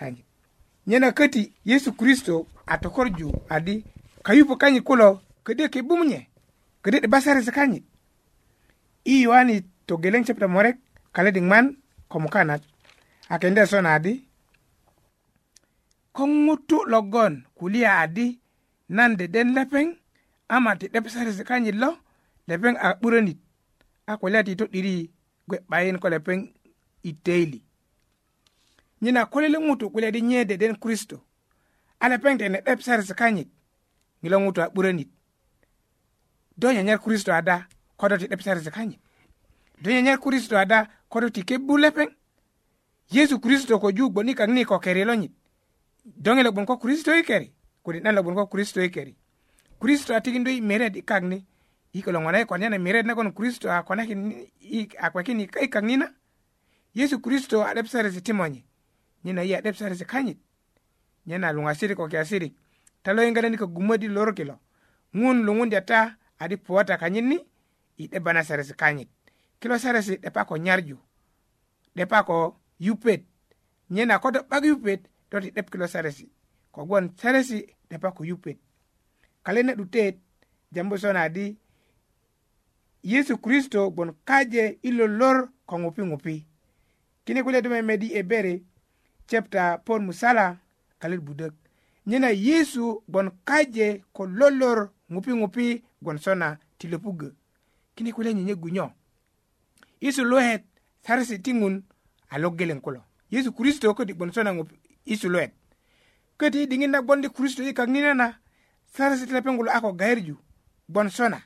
nyena 0.88 1.12
köti 1.12 1.52
yesu 1.64 1.92
kristo 1.92 2.46
a 2.66 2.78
tokorju 2.78 3.32
adi 3.48 3.84
kayupo 4.22 4.56
kanyit 4.56 4.84
kulo 4.84 5.20
ködö 5.44 5.68
kibum 5.68 6.00
nye 6.08 6.26
ködö 6.82 7.00
'debasarisi 7.00 7.52
kanyit 7.52 7.84
i 9.04 9.22
yohani 9.22 9.62
togeleŋ 9.86 10.24
chapta 10.26 10.48
morek 10.48 10.76
kalediŋman 11.14 11.76
komukanat 12.08 12.62
a 13.28 13.36
kenda 13.40 13.66
sona 13.70 13.90
adi 13.94 14.14
ko 16.16 16.24
ŋutu 16.26 16.76
logon 16.88 17.44
kulya 17.58 17.90
adi 18.02 18.40
nan 18.88 19.16
deden 19.16 19.48
lepeŋ 19.56 19.86
ama 20.54 20.70
ti 20.80 20.88
'debasarisi 20.88 21.44
kanyit 21.48 21.76
lo 21.82 21.90
lepeŋ 22.48 22.74
a 22.86 22.96
'burönit 23.00 23.38
a 24.10 24.16
kulya 24.20 24.40
ti 24.46 24.52
to'diri 24.58 24.96
gwe 25.48 25.58
'bayin 25.68 26.00
ko 26.02 26.08
lepeŋ 26.08 26.40
i 27.04 27.10
teili 27.24 27.60
nyina 29.02 29.26
kolele 29.26 29.58
ŋutu 29.58 29.90
kulya 29.90 30.10
di 30.12 30.22
nye 30.22 30.44
deden 30.44 30.76
kristo 30.76 31.20
ala 32.00 32.18
peŋtene 32.18 32.60
'dep 32.62 32.80
seresi 32.82 33.14
kanyit 33.14 33.48
ŋilo 34.22 34.36
ŋutu 34.40 34.60
a 34.62 34.66
'buranit 34.72 35.08
do 36.56 36.72
nyanyar 36.72 36.98
kristo 37.00 37.32
ada 37.32 37.68
kodo 37.96 38.16
ti 38.18 38.26
'dep 38.28 38.40
seresi 38.42 38.70
kanyit 38.70 39.00
do 39.82 39.90
nyanyar 39.90 40.18
kristo 40.20 40.56
ada 40.58 40.88
kodo 41.08 41.30
ti 41.30 41.42
kebu 41.44 41.78
lepeŋ 41.78 42.08
yesu 43.10 43.38
kristo 43.40 43.78
ko 43.78 43.92
ju 43.92 44.10
gbon 44.10 44.28
i 44.28 44.34
kaŋ 44.34 44.52
ni 44.52 44.64
ko 44.64 44.78
keri 44.78 45.04
lonyit 45.04 45.32
doŋe 46.04 46.42
lo 46.42 46.52
gbon 46.52 46.66
ko 46.66 46.78
kristo 46.78 47.14
i 47.14 47.22
keri 47.22 47.54
kode 47.82 48.00
'dan 48.00 48.14
lo 48.14 48.22
gbon 48.22 48.34
ko 48.34 48.46
kristo 48.46 48.82
i 48.82 48.90
keri 48.90 49.16
kristo 49.80 50.14
a 50.14 50.20
tikindö 50.20 50.50
i 50.50 50.60
meret 50.60 50.96
i 50.96 51.02
kak 51.02 51.22
ni 51.22 51.44
i 51.92 52.02
ko 52.02 52.10
lo 52.12 52.18
ŋona 52.20 52.40
i 52.42 52.46
konyana 52.46 52.78
meret 52.78 53.06
nagon 53.06 53.32
kristo 53.32 53.70
a 53.70 53.82
konakin 53.82 54.46
a 55.02 55.10
kwekin 55.10 55.40
i 55.40 55.68
kak 55.70 55.84
nina 55.84 56.10
yesu 56.94 57.20
kristo 57.20 57.62
a 57.62 57.74
'dep 57.74 57.86
seresi 57.86 58.22
timonye 58.22 58.67
nyena 59.24 59.42
iya 59.44 59.60
'dep 59.62 59.76
saresi 59.76 60.04
kanyit 60.04 60.38
nyena 61.26 61.52
luŋasirik 61.52 61.96
ko 61.96 62.08
kiasirik 62.08 62.54
ta 63.02 63.12
lo 63.12 63.22
yiŋga 63.22 63.48
ni 63.48 63.56
ko 63.58 63.66
gumödi 63.66 64.08
lorok 64.08 64.38
lo 64.48 64.58
ŋun 65.12 65.42
luŋundya 65.46 65.80
ta 65.86 66.16
adi 66.38 66.56
puwata 66.56 66.96
kanyit 66.98 67.24
ni 67.24 67.38
i 67.96 68.08
'deba 68.08 68.42
saresi 68.44 68.74
kanyit 68.74 69.08
kilo 69.60 69.78
saresi 69.78 70.16
'depa 70.16 70.44
ko 70.44 70.56
nyarju 70.56 70.96
'depa 71.94 72.22
ko 72.24 72.58
yupet 72.78 73.24
nyena 73.90 74.18
ko 74.18 74.30
do 74.30 74.42
'bak 74.42 74.64
yupet 74.64 75.02
do 75.30 75.40
ti 75.40 75.50
'dep 75.50 75.70
kilo 75.70 75.86
saresi 75.86 76.28
kogwon 76.72 77.10
saresi 77.16 77.66
'depa 77.90 78.12
ko 78.12 78.24
yupet 78.24 78.58
kale 79.42 79.62
na 79.62 79.74
'dutet 79.74 80.18
jambu 80.72 80.98
sona 80.98 81.22
adi 81.26 81.58
yesu 83.02 83.38
kristo 83.38 83.90
gbon 83.90 84.14
kaje 84.24 84.78
i 84.82 84.90
lolor 84.92 85.48
ko 85.66 85.78
ŋupi 85.78 86.02
ŋupi 86.02 86.46
kine 87.24 87.42
kulya 87.42 87.62
do 87.62 87.70
memedi 87.70 88.22
bere 88.22 88.62
chapter 89.28 89.78
pon 89.84 89.98
musala 90.04 90.56
kalit 90.98 91.20
budak. 91.20 91.52
nyena 92.06 92.30
yesu 92.30 93.02
bon 93.08 93.30
kaje 93.44 94.04
ko 94.12 94.26
lolor 94.26 94.90
ngupi 95.12 95.34
ngupi 95.34 95.84
gon 96.02 96.18
sona 96.18 96.58
ti 96.78 96.88
kini 97.94 98.12
kule 98.12 98.34
nyenye 98.34 98.54
gunyo 98.54 98.82
nyo 98.82 98.92
yesu 100.00 100.24
lohet 100.24 100.64
saresi 101.02 101.38
ti 101.42 101.52
ŋun 101.52 101.82
a 102.30 102.38
logeleŋ 102.38 102.80
kulo 102.80 103.02
yesu 103.30 103.52
kristo 103.52 103.94
di 104.04 104.14
bon 104.14 104.32
sona 104.32 104.54
ngupi 104.54 104.74
yesu 105.06 105.28
lohet 105.28 105.52
köti 106.38 106.66
dingin 106.66 106.90
na 106.90 107.02
bon 107.02 107.20
di 107.20 107.28
kristo 107.28 107.62
ika 107.62 107.72
kak 107.82 107.88
nina 107.90 108.14
na 108.14 108.38
saresi 108.94 109.26
tilepengulo 109.26 109.70
ako 109.70 109.92
gairju 109.92 110.36
bon 110.88 111.08
sona 111.10 111.42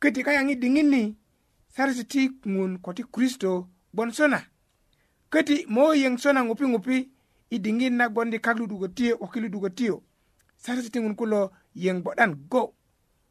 köti 0.00 0.22
kaya 0.22 0.44
ngi 0.44 0.56
dingin 0.56 0.88
ni 0.90 1.16
saresi 1.68 2.04
tingun 2.04 2.78
ŋun 2.78 2.78
ko 2.80 2.92
kristo 3.12 3.68
bon 3.92 4.10
sona 4.12 4.40
köti 5.36 5.56
mooyiyeŋ 5.74 6.14
so 6.22 6.28
na 6.32 6.40
ŋupi 6.48 6.64
ŋupi 6.72 6.96
i 7.54 7.56
diŋit 7.64 7.92
na 7.98 8.04
gbondi 8.12 8.38
kak 8.44 8.56
ludukotiyö 8.60 9.12
ko 9.20 9.26
kiludukotiyö 9.32 9.96
saresi 10.62 10.88
tiŋun 10.94 11.14
kulo 11.20 11.40
yeŋ 11.84 11.96
'bo'dan 12.04 12.32
go 12.50 12.62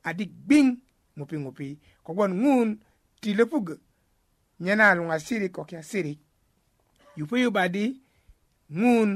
adi 0.10 0.26
gbiŋ 0.46 0.66
ŋupi 1.18 1.36
ŋupi 1.44 1.68
kogwon 2.06 2.32
ŋun 2.44 2.70
ti 3.22 3.30
löpugö 3.40 3.76
nye 4.64 4.74
na 4.80 4.86
luŋasirik 4.98 5.52
ko 5.56 5.62
kiasirik 5.70 6.20
yupöyuba 7.18 7.64
di 7.76 7.84
ŋun 8.82 9.10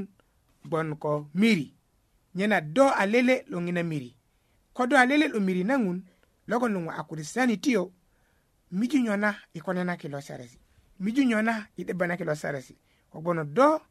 gbon 0.67 0.87
ko 1.03 1.11
miri 1.41 1.67
nye 2.35 2.45
do 2.75 2.85
alele 3.01 3.35
lo 3.51 3.57
ŋina 3.65 3.81
miri 3.91 4.11
ko 4.75 4.81
do 4.89 4.95
alele 5.03 5.25
lo 5.33 5.39
miri 5.47 5.63
na 5.69 5.75
ŋun 5.83 5.97
logon 6.49 6.71
luŋwa 6.75 6.91
a 7.39 7.57
tiyo 7.63 7.83
miju 8.77 8.97
nyona 9.05 9.19
na 9.33 9.39
i 9.53 9.59
kone 9.65 9.83
na 9.87 9.95
kilo 10.01 10.21
saresi 10.27 10.59
miju 10.99 11.23
nyona 11.23 11.67
yiɗe 11.77 11.93
banake 11.93 12.23
lo 12.23 12.35
sarasi 12.35 12.75
ko 13.09 13.21
bono 13.21 13.43
do 13.43 13.81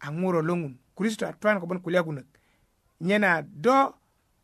a 0.00 0.08
ŋuro 0.12 0.40
loŋun 0.42 0.76
kristo 0.96 1.26
a 1.26 1.32
twan 1.32 1.60
ko 1.60 1.66
bon 1.66 2.22
nyena 3.00 3.42
do 3.42 3.72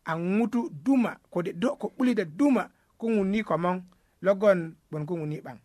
a 0.05 0.13
ŋutu 0.19 0.69
duma 0.85 1.19
kode 1.31 1.53
do 1.53 1.77
ko 1.77 1.89
'bulita 1.97 2.25
duma 2.25 2.71
ko 2.99 3.07
ŋuni 3.09 3.43
komoŋ 3.45 3.83
logon 4.23 4.77
bon 4.91 5.07
ko 5.07 5.15
ŋuni 5.17 5.41
'baŋ 5.41 5.59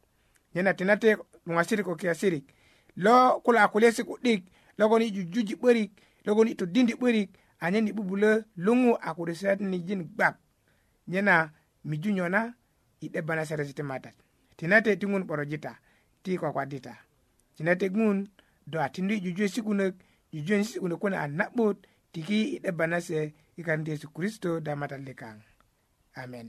nyena 0.55 0.73
tinate 0.73 1.17
luŋasirik 1.45 1.85
ko 1.85 1.95
kiyasirik 1.95 2.45
lo 2.95 3.39
kulo 3.43 3.59
a 3.59 3.67
kulyesi 3.71 4.03
ku'dik 4.03 4.43
logon 4.77 5.01
i 5.01 5.11
jujuji 5.11 5.55
'börik 5.55 5.91
logon 6.25 6.47
i 6.47 6.55
todindi 6.55 6.93
'börik 6.95 7.29
anyen 7.59 7.87
i 7.87 7.91
'bubulö 7.93 8.43
luŋu 8.55 8.93
a 9.01 9.09
kurusitanijin 9.15 10.03
gbak 10.15 10.35
nyena 11.07 11.51
miju 11.83 12.11
nyona 12.11 12.53
i 13.01 13.09
'debba 13.09 13.35
na 13.35 13.43
seresi 13.45 13.73
ti 13.73 13.81
matat 13.83 14.13
tinate 14.57 14.95
ti 14.95 15.05
ŋun 15.07 15.23
'borojita 15.25 15.71
ti 16.27 16.35
kwakwadita 16.37 16.91
cina 17.55 17.75
tegun 17.75 18.27
do 18.67 18.81
a 18.83 18.89
tindu 18.89 19.15
i 19.15 19.19
jujuwe 19.23 19.47
sikunök 19.47 19.93
jujuwen 20.33 20.63
sikunök 20.63 20.99
kune 20.99 21.15
a 21.17 21.27
na'but 21.27 21.87
tiki 22.11 22.39
i 22.59 22.59
'deba 22.59 22.83
na 22.87 22.99
se 22.99 23.31
i 23.55 23.61
kanit 23.63 23.87
yesu 23.87 24.11
kristo 24.11 24.59
damatalde 24.59 25.13
kaŋ 25.19 25.37
amen 26.21 26.47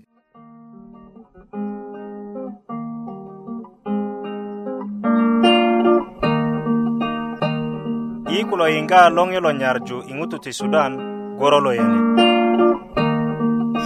i 8.36 8.46
kulo 8.50 8.64
yiŋga 8.74 9.00
loŋe 9.16 9.38
lo 9.44 9.50
nyarju 9.60 9.96
i 10.10 10.12
ŋutu 10.18 10.36
ti 10.44 10.50
sudan 10.58 10.92
goro 11.38 11.58
lo 11.64 11.70
yene 11.78 11.98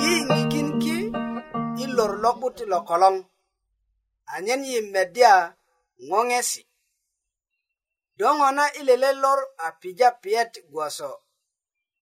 yiyiŋikin 0.00 0.68
ki 0.82 0.96
i 1.84 1.84
lor 1.96 2.12
lo'but 2.22 2.52
ti 2.56 2.64
lo 2.72 2.78
koloŋ 2.88 3.14
anyen 4.34 4.62
yi 4.70 4.78
media 4.94 5.34
ŋoŋesi 6.08 6.62
do 8.18 8.28
ŋo 8.38 8.48
na 8.58 8.64
ile 8.78 8.94
le 9.02 9.10
lor 9.22 9.40
a 9.64 9.66
pija 9.80 10.08
piyet 10.22 10.52
gwoso 10.72 11.10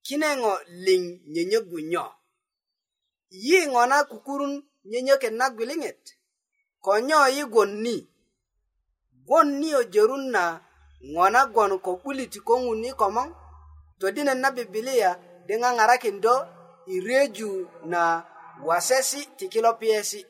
kine 0.05 0.29
ŋo 0.43 0.53
liŋ 0.85 1.03
nyönyögu 1.33 1.79
nyo 1.91 2.05
yi 3.45 3.57
ŋo 3.73 3.83
na 3.91 3.97
kukurun 4.11 4.55
nyönyöket 4.91 5.35
na 5.41 5.47
gwiliŋet 5.57 6.03
ko 6.85 6.93
nyo 7.07 7.19
yi 7.37 7.43
gwon 7.53 7.71
ni 7.85 7.97
gwon 9.27 9.49
niyo 9.61 9.81
jörun 9.93 10.25
na 10.35 10.45
ŋo 11.13 11.25
na 11.35 11.41
gwon 11.53 11.73
ko 11.85 11.91
'buliti 12.01 12.39
ko 12.47 12.53
ŋun 12.65 12.83
yi 12.87 12.93
komoŋ 13.01 13.29
todinet 13.99 14.39
na 14.43 14.49
bibilia 14.57 15.11
de 15.47 15.55
ŋaŋarakin 15.63 16.17
do 16.25 16.35
i 16.95 16.95
reju 17.07 17.51
na 17.93 18.03
wasesi 18.67 19.21
ti 19.37 19.45
kilo 19.53 19.71
piyesi 19.81 20.21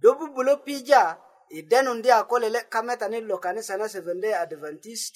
do 0.00 0.08
bubulö 0.18 0.54
pija 0.66 1.02
i 1.50 1.62
denu 1.62 1.94
ndi 1.94 2.10
a 2.10 2.22
ko 2.24 2.38
lele 2.38 2.60
kametanit 2.60 3.24
lo 3.24 3.38
kanisa 3.38 3.76
na 3.76 3.84
seventh-day 3.88 4.34
adventist 4.42 5.14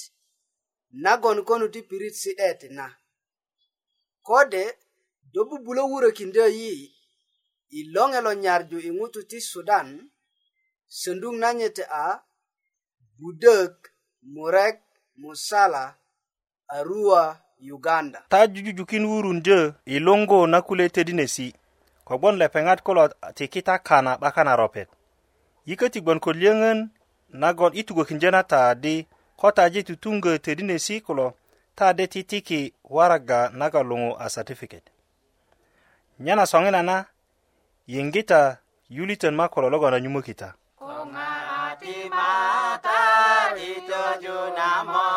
nagon 1.03 1.39
konu 1.49 1.67
ti 1.73 1.81
pirit 1.89 2.15
si'det 2.23 2.63
na 2.77 2.87
kode 4.27 4.65
do 5.33 5.41
bubulö 5.49 5.83
wurökindö 5.91 6.45
yi 6.59 6.73
i 7.79 7.81
loŋe 7.95 8.21
lo 8.27 8.33
nyarju 8.45 8.77
i 8.79 8.91
ŋutu 8.99 9.21
ti 9.31 9.39
sudan 9.51 9.89
söndug 10.99 11.35
nanyite 11.43 11.85
a 11.91 12.07
budök 13.19 13.75
murek 14.35 14.79
musala 15.21 15.85
arua 16.77 17.23
uganda 17.75 18.19
ta 18.33 18.39
jujujukin 18.53 19.05
wurundyö 19.11 19.61
i 19.87 19.97
luŋgu 20.05 20.39
na 20.53 20.59
kule 20.67 20.87
tedinesi 20.95 21.47
kogbon 22.07 22.35
lepeŋat 22.41 22.81
kulo 22.87 23.03
ti 23.37 23.45
kita 23.53 23.75
kana 23.89 24.13
'bakan 24.23 24.47
na 24.51 24.57
ropet 24.63 24.89
yiköti 25.67 26.01
gbon 26.01 26.21
ko 26.21 26.31
liyöŋön 26.33 26.81
nagon 27.43 27.73
i 27.77 27.83
tugökindyöna 27.87 28.43
ta 28.51 28.61
di 28.83 28.95
ko 29.41 29.49
taje 29.57 29.81
tutuŋgö 29.87 30.33
todinesi 30.45 30.97
kulo 31.07 31.29
ta 31.79 31.87
de 31.97 32.05
titiki 32.13 32.61
waraga 32.95 33.41
naga 33.59 33.81
luŋu 33.89 34.11
a 34.19 34.27
satifiket 34.35 34.85
nyena 36.25 36.45
soŋina 36.53 36.81
na 36.89 36.97
yiŋgita 37.93 38.41
yulitön 38.97 39.35
ma 39.39 39.47
kulo 39.53 39.67
logon 39.73 39.95
anyumökita 39.97 40.49
ko 40.81 40.93
ŋa 41.13 41.31
a 41.61 41.63
ti 41.81 41.95
mata 42.17 43.03
ti 43.57 43.71
töju 43.89 44.39
na 44.57 44.69
mo 44.93 45.09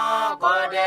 kode 0.43 0.87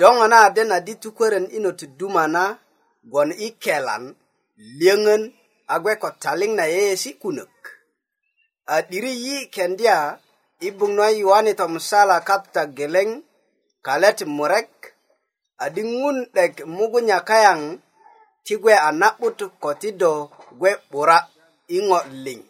do 0.00 0.08
ŋo 0.16 0.24
na 0.32 0.38
de 0.54 0.62
na 0.70 0.76
di 0.86 0.92
tu 1.02 1.08
kweren 1.16 1.46
ino 1.56 1.70
tu 1.78 1.86
duma 1.98 2.24
na 2.34 2.42
gwon 3.10 3.30
i 3.46 3.48
kelan 3.62 4.04
liöŋön 4.78 5.22
a 5.72 5.74
gwe 5.82 5.92
ko 6.02 6.08
taliŋ 6.22 6.52
na 6.58 6.64
yeyesi 6.74 7.10
kunök 7.22 7.54
a 8.74 8.76
'diri 8.84 9.12
yi 9.24 9.36
kendya 9.54 9.96
i 10.66 10.68
buŋnuwa 10.76 11.08
yuwani 11.20 11.52
tomusala 11.60 12.16
kapta 12.28 12.62
geleŋ 12.76 13.08
kalet 13.86 14.18
murek 14.36 14.70
adi 15.64 15.82
ŋun 15.98 16.16
'dek 16.34 16.54
mugunya 16.76 17.18
kayaŋ 17.28 17.60
ti 18.44 18.54
gwe 18.62 18.74
a 18.88 18.90
na'but 19.00 19.38
ko 19.62 19.70
ti 19.80 19.90
do 20.00 20.12
gwe 20.58 20.70
'bura 20.90 21.18
i 21.76 21.78
ŋo 21.88 21.98
liŋ 22.24 22.40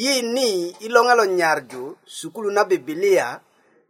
yi 0.00 0.14
ni 0.34 0.48
i 0.84 0.86
loŋe 0.94 1.12
lo 1.20 1.24
nyarju 1.38 1.82
sukulu 2.16 2.48
na 2.54 2.62
bibilia 2.70 3.26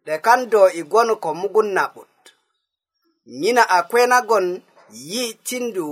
de 0.04 0.18
kando 0.18 0.68
igon 0.78 1.10
e 1.10 1.14
ko 1.22 1.34
mugun 1.34 1.68
nabut 1.76 2.08
nina 3.40 3.62
akwena 3.78 4.18
gon 4.28 4.46
yi 5.08 5.22
tindu 5.46 5.88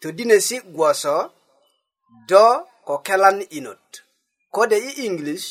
to 0.00 0.08
dinesi 0.16 0.56
gwoso 0.74 1.14
do 2.28 2.46
ko 2.86 2.94
kelan 3.06 3.38
inot 3.58 3.92
kode 4.54 4.72
i 4.72 5.06
english 5.06 5.46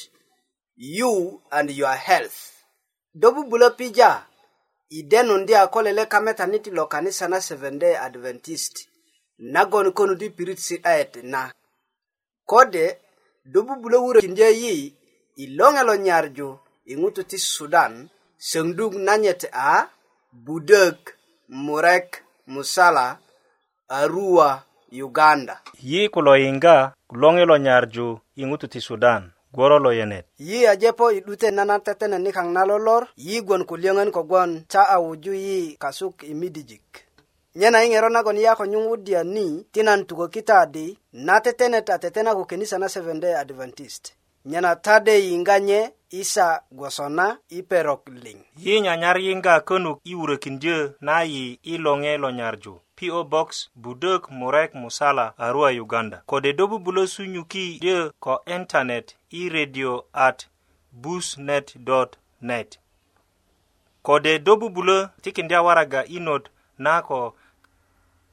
you 0.76 1.42
and 1.52 1.70
your 1.70 1.96
health 2.08 2.40
do 3.14 3.32
bubulo 3.32 3.70
pija 3.72 4.26
i 4.90 5.04
denu 5.04 5.38
ndi 5.38 5.56
akolele 5.56 6.06
kameta 6.06 6.48
niti 6.48 6.70
lo 6.72 6.86
kanisa 6.88 7.28
na 7.28 7.42
seven 7.42 7.80
day 7.80 7.96
adventist 7.98 8.88
nagon 9.38 9.92
konu 9.94 10.16
di 10.16 10.30
pirit 10.30 10.58
si 10.60 10.80
aet 10.84 11.16
na 11.16 11.54
kode 12.46 12.98
do 13.46 13.62
bubulo 13.62 14.02
wuro 14.04 14.22
kinje 14.22 14.46
yi 14.62 14.94
ilongelo 15.36 15.96
nyarju 15.96 16.60
i 16.86 16.94
ŋutu 17.02 17.22
ti 17.30 17.38
sudan 17.54 17.94
söŋdug 18.50 18.94
nanyit 19.08 19.42
a 19.52 19.74
budök 20.46 21.00
murek 21.66 22.08
musala 22.54 23.08
arua 24.00 24.52
uganda 25.06 25.56
yi 25.90 26.02
kulo 26.14 26.34
yiŋga 26.44 26.76
loŋi 27.22 27.44
lo 27.50 27.56
nyarju 27.66 28.08
i 28.36 28.44
ŋutu 28.50 28.66
ti 28.74 28.80
sudan 28.88 29.22
gworo 29.54 29.78
lo 29.86 29.92
yenet 30.00 30.26
yi 30.48 30.60
ajepo 30.74 31.06
i 31.12 31.20
'dute 31.26 31.48
nana 31.58 31.76
tetene 31.86 32.18
nikaŋ 32.26 32.48
na 32.56 32.62
lolor 32.70 33.04
yi 33.26 33.36
gwon 33.48 33.64
kulyöŋön 33.70 34.12
kogwon 34.16 34.52
ta 34.72 34.82
a 34.96 35.00
wuju 35.04 35.34
yi 35.46 35.60
kasuk 35.84 36.16
i 36.24 36.34
midijik 36.40 36.88
nyena 37.60 37.80
yi 37.84 37.88
ŋero 37.94 38.10
nagon 38.16 38.38
yi 38.42 38.46
a 38.52 38.58
ko 38.60 38.64
nyuŋ 38.72 38.84
wudya 38.92 39.22
ni 39.36 39.46
ti 39.74 39.82
nan 39.88 40.02
tukökita 40.10 40.58
di 40.74 40.86
na 41.26 41.36
tetenet 41.46 41.88
a 41.96 41.98
tetena 42.04 42.32
ko 42.38 42.44
kenisa 42.50 42.76
na 42.80 42.88
seventh 42.94 43.22
day 43.24 43.36
adventist 43.44 44.04
nyena 44.46 44.76
tade 44.76 45.14
yiŋganye 45.30 45.80
isa 46.22 46.48
gwosona 46.78 47.28
i 47.58 47.60
perok 47.70 48.02
liŋ 48.24 48.38
yi 48.64 48.74
nyanyar 48.86 49.18
yiŋga 49.26 49.56
könuk 49.68 49.98
i 50.12 50.14
wurökindyö 50.20 50.80
na 51.08 51.16
yi 51.32 51.44
i 51.74 51.76
loŋe 51.86 52.12
lo 52.24 52.30
nyarju 52.40 52.74
PO 52.98 53.20
Box 53.32 53.50
Budök 53.84 54.22
Murek 54.40 54.70
Musala 54.82 55.26
Arua 55.46 55.70
Uganda 55.86 56.18
kode 56.32 56.52
do 56.58 56.64
bubulö 56.72 57.04
sunyuki 57.14 57.64
dyö 57.84 58.00
ko 58.26 58.34
internet 58.58 59.06
i 59.30 59.42
radio 59.56 59.94
at 60.28 60.40
busnet.net 61.02 62.70
kode 64.08 64.34
do 64.46 64.54
bubulö 64.62 64.98
tikindya 65.24 65.60
waraga 65.66 66.02
inot 66.18 66.44
na 66.84 66.94
ko 67.08 67.20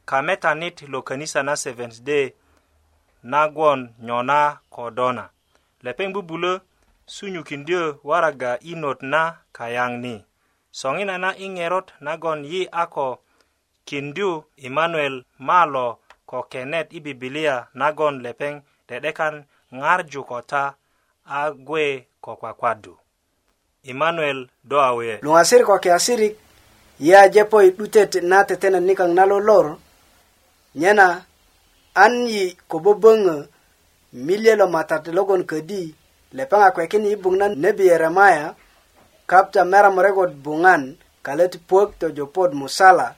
kametanit 0.09 0.77
lo 0.92 0.99
kanisa 1.09 1.40
na 1.42 1.55
Seventh 1.57 1.99
Day 2.09 2.27
nagwon 3.31 3.81
nyona 4.07 4.38
ko 4.75 4.90
dona 4.90 5.27
lepeŋ 5.86 6.08
bubulö 6.14 6.52
sunyukindyö 7.14 7.82
waraga 8.08 8.50
i 8.70 8.72
not 8.82 8.98
na 9.12 9.22
kayaŋ 9.56 9.92
ni 10.04 10.14
soŋina 10.78 11.14
na 11.24 11.30
i 11.44 11.46
ŋerot 11.56 11.88
nagon 12.06 12.40
yi 12.52 12.60
a 12.82 12.82
ko 12.94 13.06
kindyu 13.88 14.30
emanuel 14.66 15.14
malo 15.48 15.86
ko 16.30 16.38
kenet 16.52 16.88
i 16.96 17.00
bibilia 17.04 17.54
nagon 17.80 18.14
lepeŋ 18.24 18.54
de'dekan 18.88 19.34
ŋarju 19.80 20.20
ko 20.30 20.38
ta 20.50 20.64
a 21.38 21.40
gwe 21.66 21.84
ko 22.24 22.32
kwakwadu 22.40 22.92
emanuel 23.90 24.38
do 24.68 24.76
awe 24.88 25.10
luŋasir 25.24 25.62
ko 25.68 25.74
kiasirik 25.82 26.34
yajepo 27.08 27.56
i 27.68 27.70
'dutet 27.76 28.12
na 28.30 28.38
tetenet 28.48 28.84
nikaŋ 28.88 29.10
na 29.16 29.24
lolor 29.30 29.66
nyena 30.80 31.08
an 32.02 32.14
yi 32.32 32.42
ko 32.70 32.76
böböŋö 32.84 33.36
milielo 34.18 34.66
matat 34.75 35.05
logon 35.16 35.42
ködi 35.51 35.85
lepeŋ 36.37 36.61
a 36.68 36.75
kwekini 36.75 37.09
i 37.14 37.20
buŋ 37.23 37.35
na 37.40 37.46
nebi 37.62 37.85
yeremaya 37.90 38.46
kapta 39.31 39.62
meramuregot 39.70 40.31
buŋan 40.44 40.83
kalet 41.27 41.55
puök 41.68 41.88
tojopot 42.01 42.51
musala 42.61 43.09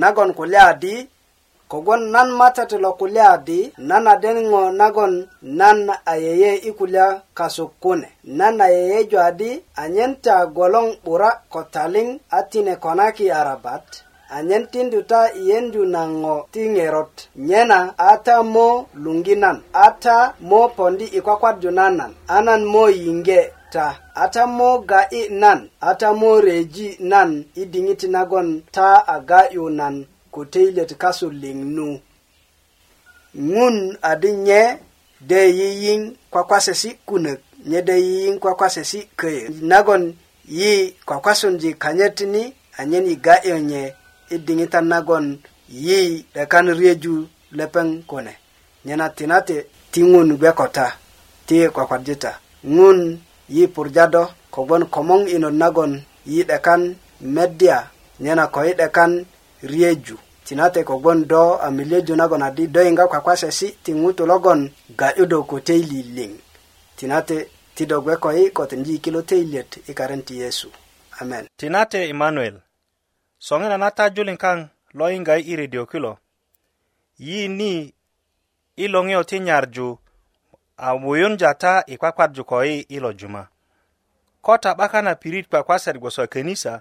nagon 0.00 0.30
kulya 0.38 0.60
adi 0.72 0.94
kogwon 1.70 2.02
nan 2.14 2.28
matat 2.40 2.70
lo 2.84 2.90
kulya 3.00 3.24
adi 3.36 3.60
nan 3.88 4.04
aden 4.14 4.38
ŋo 4.50 4.62
nagon 4.80 5.12
nan 5.60 5.78
ayeye 6.12 6.50
i 6.68 6.70
kulya 6.78 7.06
kasuk 7.38 7.70
kune 7.82 8.08
nan 8.38 8.56
ayeyeju 8.66 9.18
adi 9.28 9.50
anyen 9.82 10.12
ta 10.24 10.36
golong 10.56 10.90
'bura 11.02 11.30
ko 11.52 11.60
taliŋ 11.74 12.06
a 12.36 12.38
tine 12.50 12.74
konaki 12.84 13.26
arabat 13.40 13.84
anyen 14.32 14.66
tindu 14.72 15.00
ta 15.10 15.20
yendu 15.46 15.82
na 15.94 16.02
ŋo 16.20 16.34
ti 16.52 16.60
ŋerot 16.74 17.12
nyena 17.48 17.78
a 17.96 18.16
ta 18.26 18.36
mo 18.54 18.66
luŋginan 19.04 19.56
a 19.72 19.86
ta 20.04 20.16
mo 20.48 20.60
pondi 20.76 21.04
i 21.04 21.20
kwakwadju 21.26 21.70
nanan 21.78 22.12
a 22.28 22.36
nan 22.46 22.62
mo 22.72 22.82
yiŋge 23.02 23.40
ta 23.74 23.86
a 24.14 24.24
ta 24.34 24.42
mo 24.58 24.68
ga'i 24.90 25.22
nan 25.42 25.58
a 25.80 25.90
ta 26.00 26.08
mo 26.20 26.30
reji 26.46 26.88
nan 27.12 27.30
i 27.54 27.62
diŋit 27.72 28.02
nagon 28.14 28.48
ta 28.76 28.88
a 29.14 29.20
ga'yu 29.30 29.64
nan 29.80 29.94
ko 30.34 30.40
teilet 30.52 30.90
kasu 31.02 31.26
liŋnu 31.42 31.86
ŋun 33.52 33.76
adi 34.10 34.30
nye 34.46 34.60
de 35.28 35.40
yiyiŋ 35.58 36.00
kwakwasesi 36.32 36.90
kunök 37.08 37.40
nye 37.70 37.80
de 37.88 37.94
yiyiŋ 38.06 38.34
kwakwasesi 38.42 38.98
köyö 39.18 39.44
nagon 39.70 40.04
yi 40.58 40.72
kwakwasundi 41.08 41.68
kanyöt 41.82 42.18
ni 42.32 42.42
anyen 42.78 43.06
i 43.06 43.16
ga'yo 43.26 43.58
nye 43.70 43.84
i 44.34 44.38
diŋitan 44.46 44.86
nagon 44.92 45.26
yi 45.84 46.00
'dekan 46.34 46.66
riyeju 46.78 47.14
lepeŋ 47.58 47.86
kune 48.10 48.32
nyena 48.86 49.06
tinate 49.18 49.56
ti 49.92 50.00
ŋun 50.10 50.28
gbe 50.38 50.50
kota 50.58 50.86
ti 51.46 51.56
kwakwarjita 51.74 52.32
ŋun 52.76 52.98
yi 53.54 53.64
purjado 53.74 54.22
kogwon 54.54 54.82
komoŋ 54.94 55.20
inot 55.36 55.52
nagon 55.62 55.92
yi 56.32 56.40
'dekan 56.48 56.82
medya 57.36 57.78
nyena 58.24 58.44
ko 58.54 58.60
yi 58.66 58.72
'dekan 58.80 59.12
riyeju 59.70 60.16
tinate 60.46 60.80
kogwon 60.90 61.18
do 61.30 61.44
a 61.60 61.68
miliyeju 61.78 62.14
nagon 62.20 62.42
adi 62.48 62.64
do 62.74 62.80
yiŋga 62.86 63.04
kwakwasesi 63.10 63.66
ti 63.84 63.90
ŋutu 64.00 64.22
logon 64.30 64.60
ga'yudo 65.00 65.38
kote 65.50 65.74
liliŋ 65.90 66.32
tinate 66.98 67.36
ti 67.76 67.82
do 67.90 67.96
gbe 68.04 68.14
ko 68.22 68.28
yi 68.36 68.44
kotonji 68.56 68.94
kilo 69.04 69.20
teiliyet 69.28 69.70
i 69.92 69.92
karen 69.98 70.22
ti 70.26 70.34
yesu 70.42 70.68
amen 71.20 71.44
tinate 71.60 71.98
emanuel 72.14 72.56
soŋina 73.46 73.76
na 73.82 73.88
ta 73.98 74.04
julin 74.14 74.38
kaŋ 74.44 74.58
lo 74.98 75.04
yiŋga 75.12 75.34
i 75.36 75.52
redio 75.60 75.84
kilo 75.92 76.12
yi 77.26 77.40
ni 77.58 77.72
i 78.84 78.86
loŋiyo 78.94 79.22
ti 79.30 79.36
nyarju 79.46 79.88
a 80.86 80.92
wuyunja 81.02 81.50
ta 81.62 81.74
i 81.86 81.94
kwakwarju 82.00 82.42
ko 82.50 82.56
yi 82.68 82.76
i 82.96 83.00
lo 83.04 83.10
juma 83.20 83.42
ko 84.44 84.54
ta 84.62 84.70
'baka 84.78 84.98
na 85.02 85.12
pirit 85.22 85.46
kwakwasat 85.50 85.96
gboso 86.00 86.22
könisa 86.34 86.74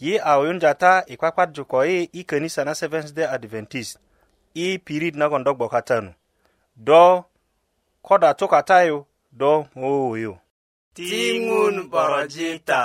yi 0.00 0.12
a 0.30 0.32
wuyunja 0.38 0.72
ta 0.82 0.92
i 1.06 1.14
kwakwarju 1.20 1.62
ko 1.70 1.78
yi 1.88 1.98
i 2.12 2.20
könisa 2.30 2.64
na 2.64 2.74
seventh 2.74 3.12
day 3.16 3.26
adventist 3.36 3.98
i 4.64 4.78
pirit 4.86 5.14
nagon 5.20 5.44
do 5.44 5.52
gbokatanu 5.54 6.12
do 6.86 7.04
ko 8.06 8.18
da 8.18 8.30
tukatayu 8.38 9.04
do 9.40 9.50
wowuyu 9.80 10.32
tiŋun 10.96 11.76
borojita 11.90 12.80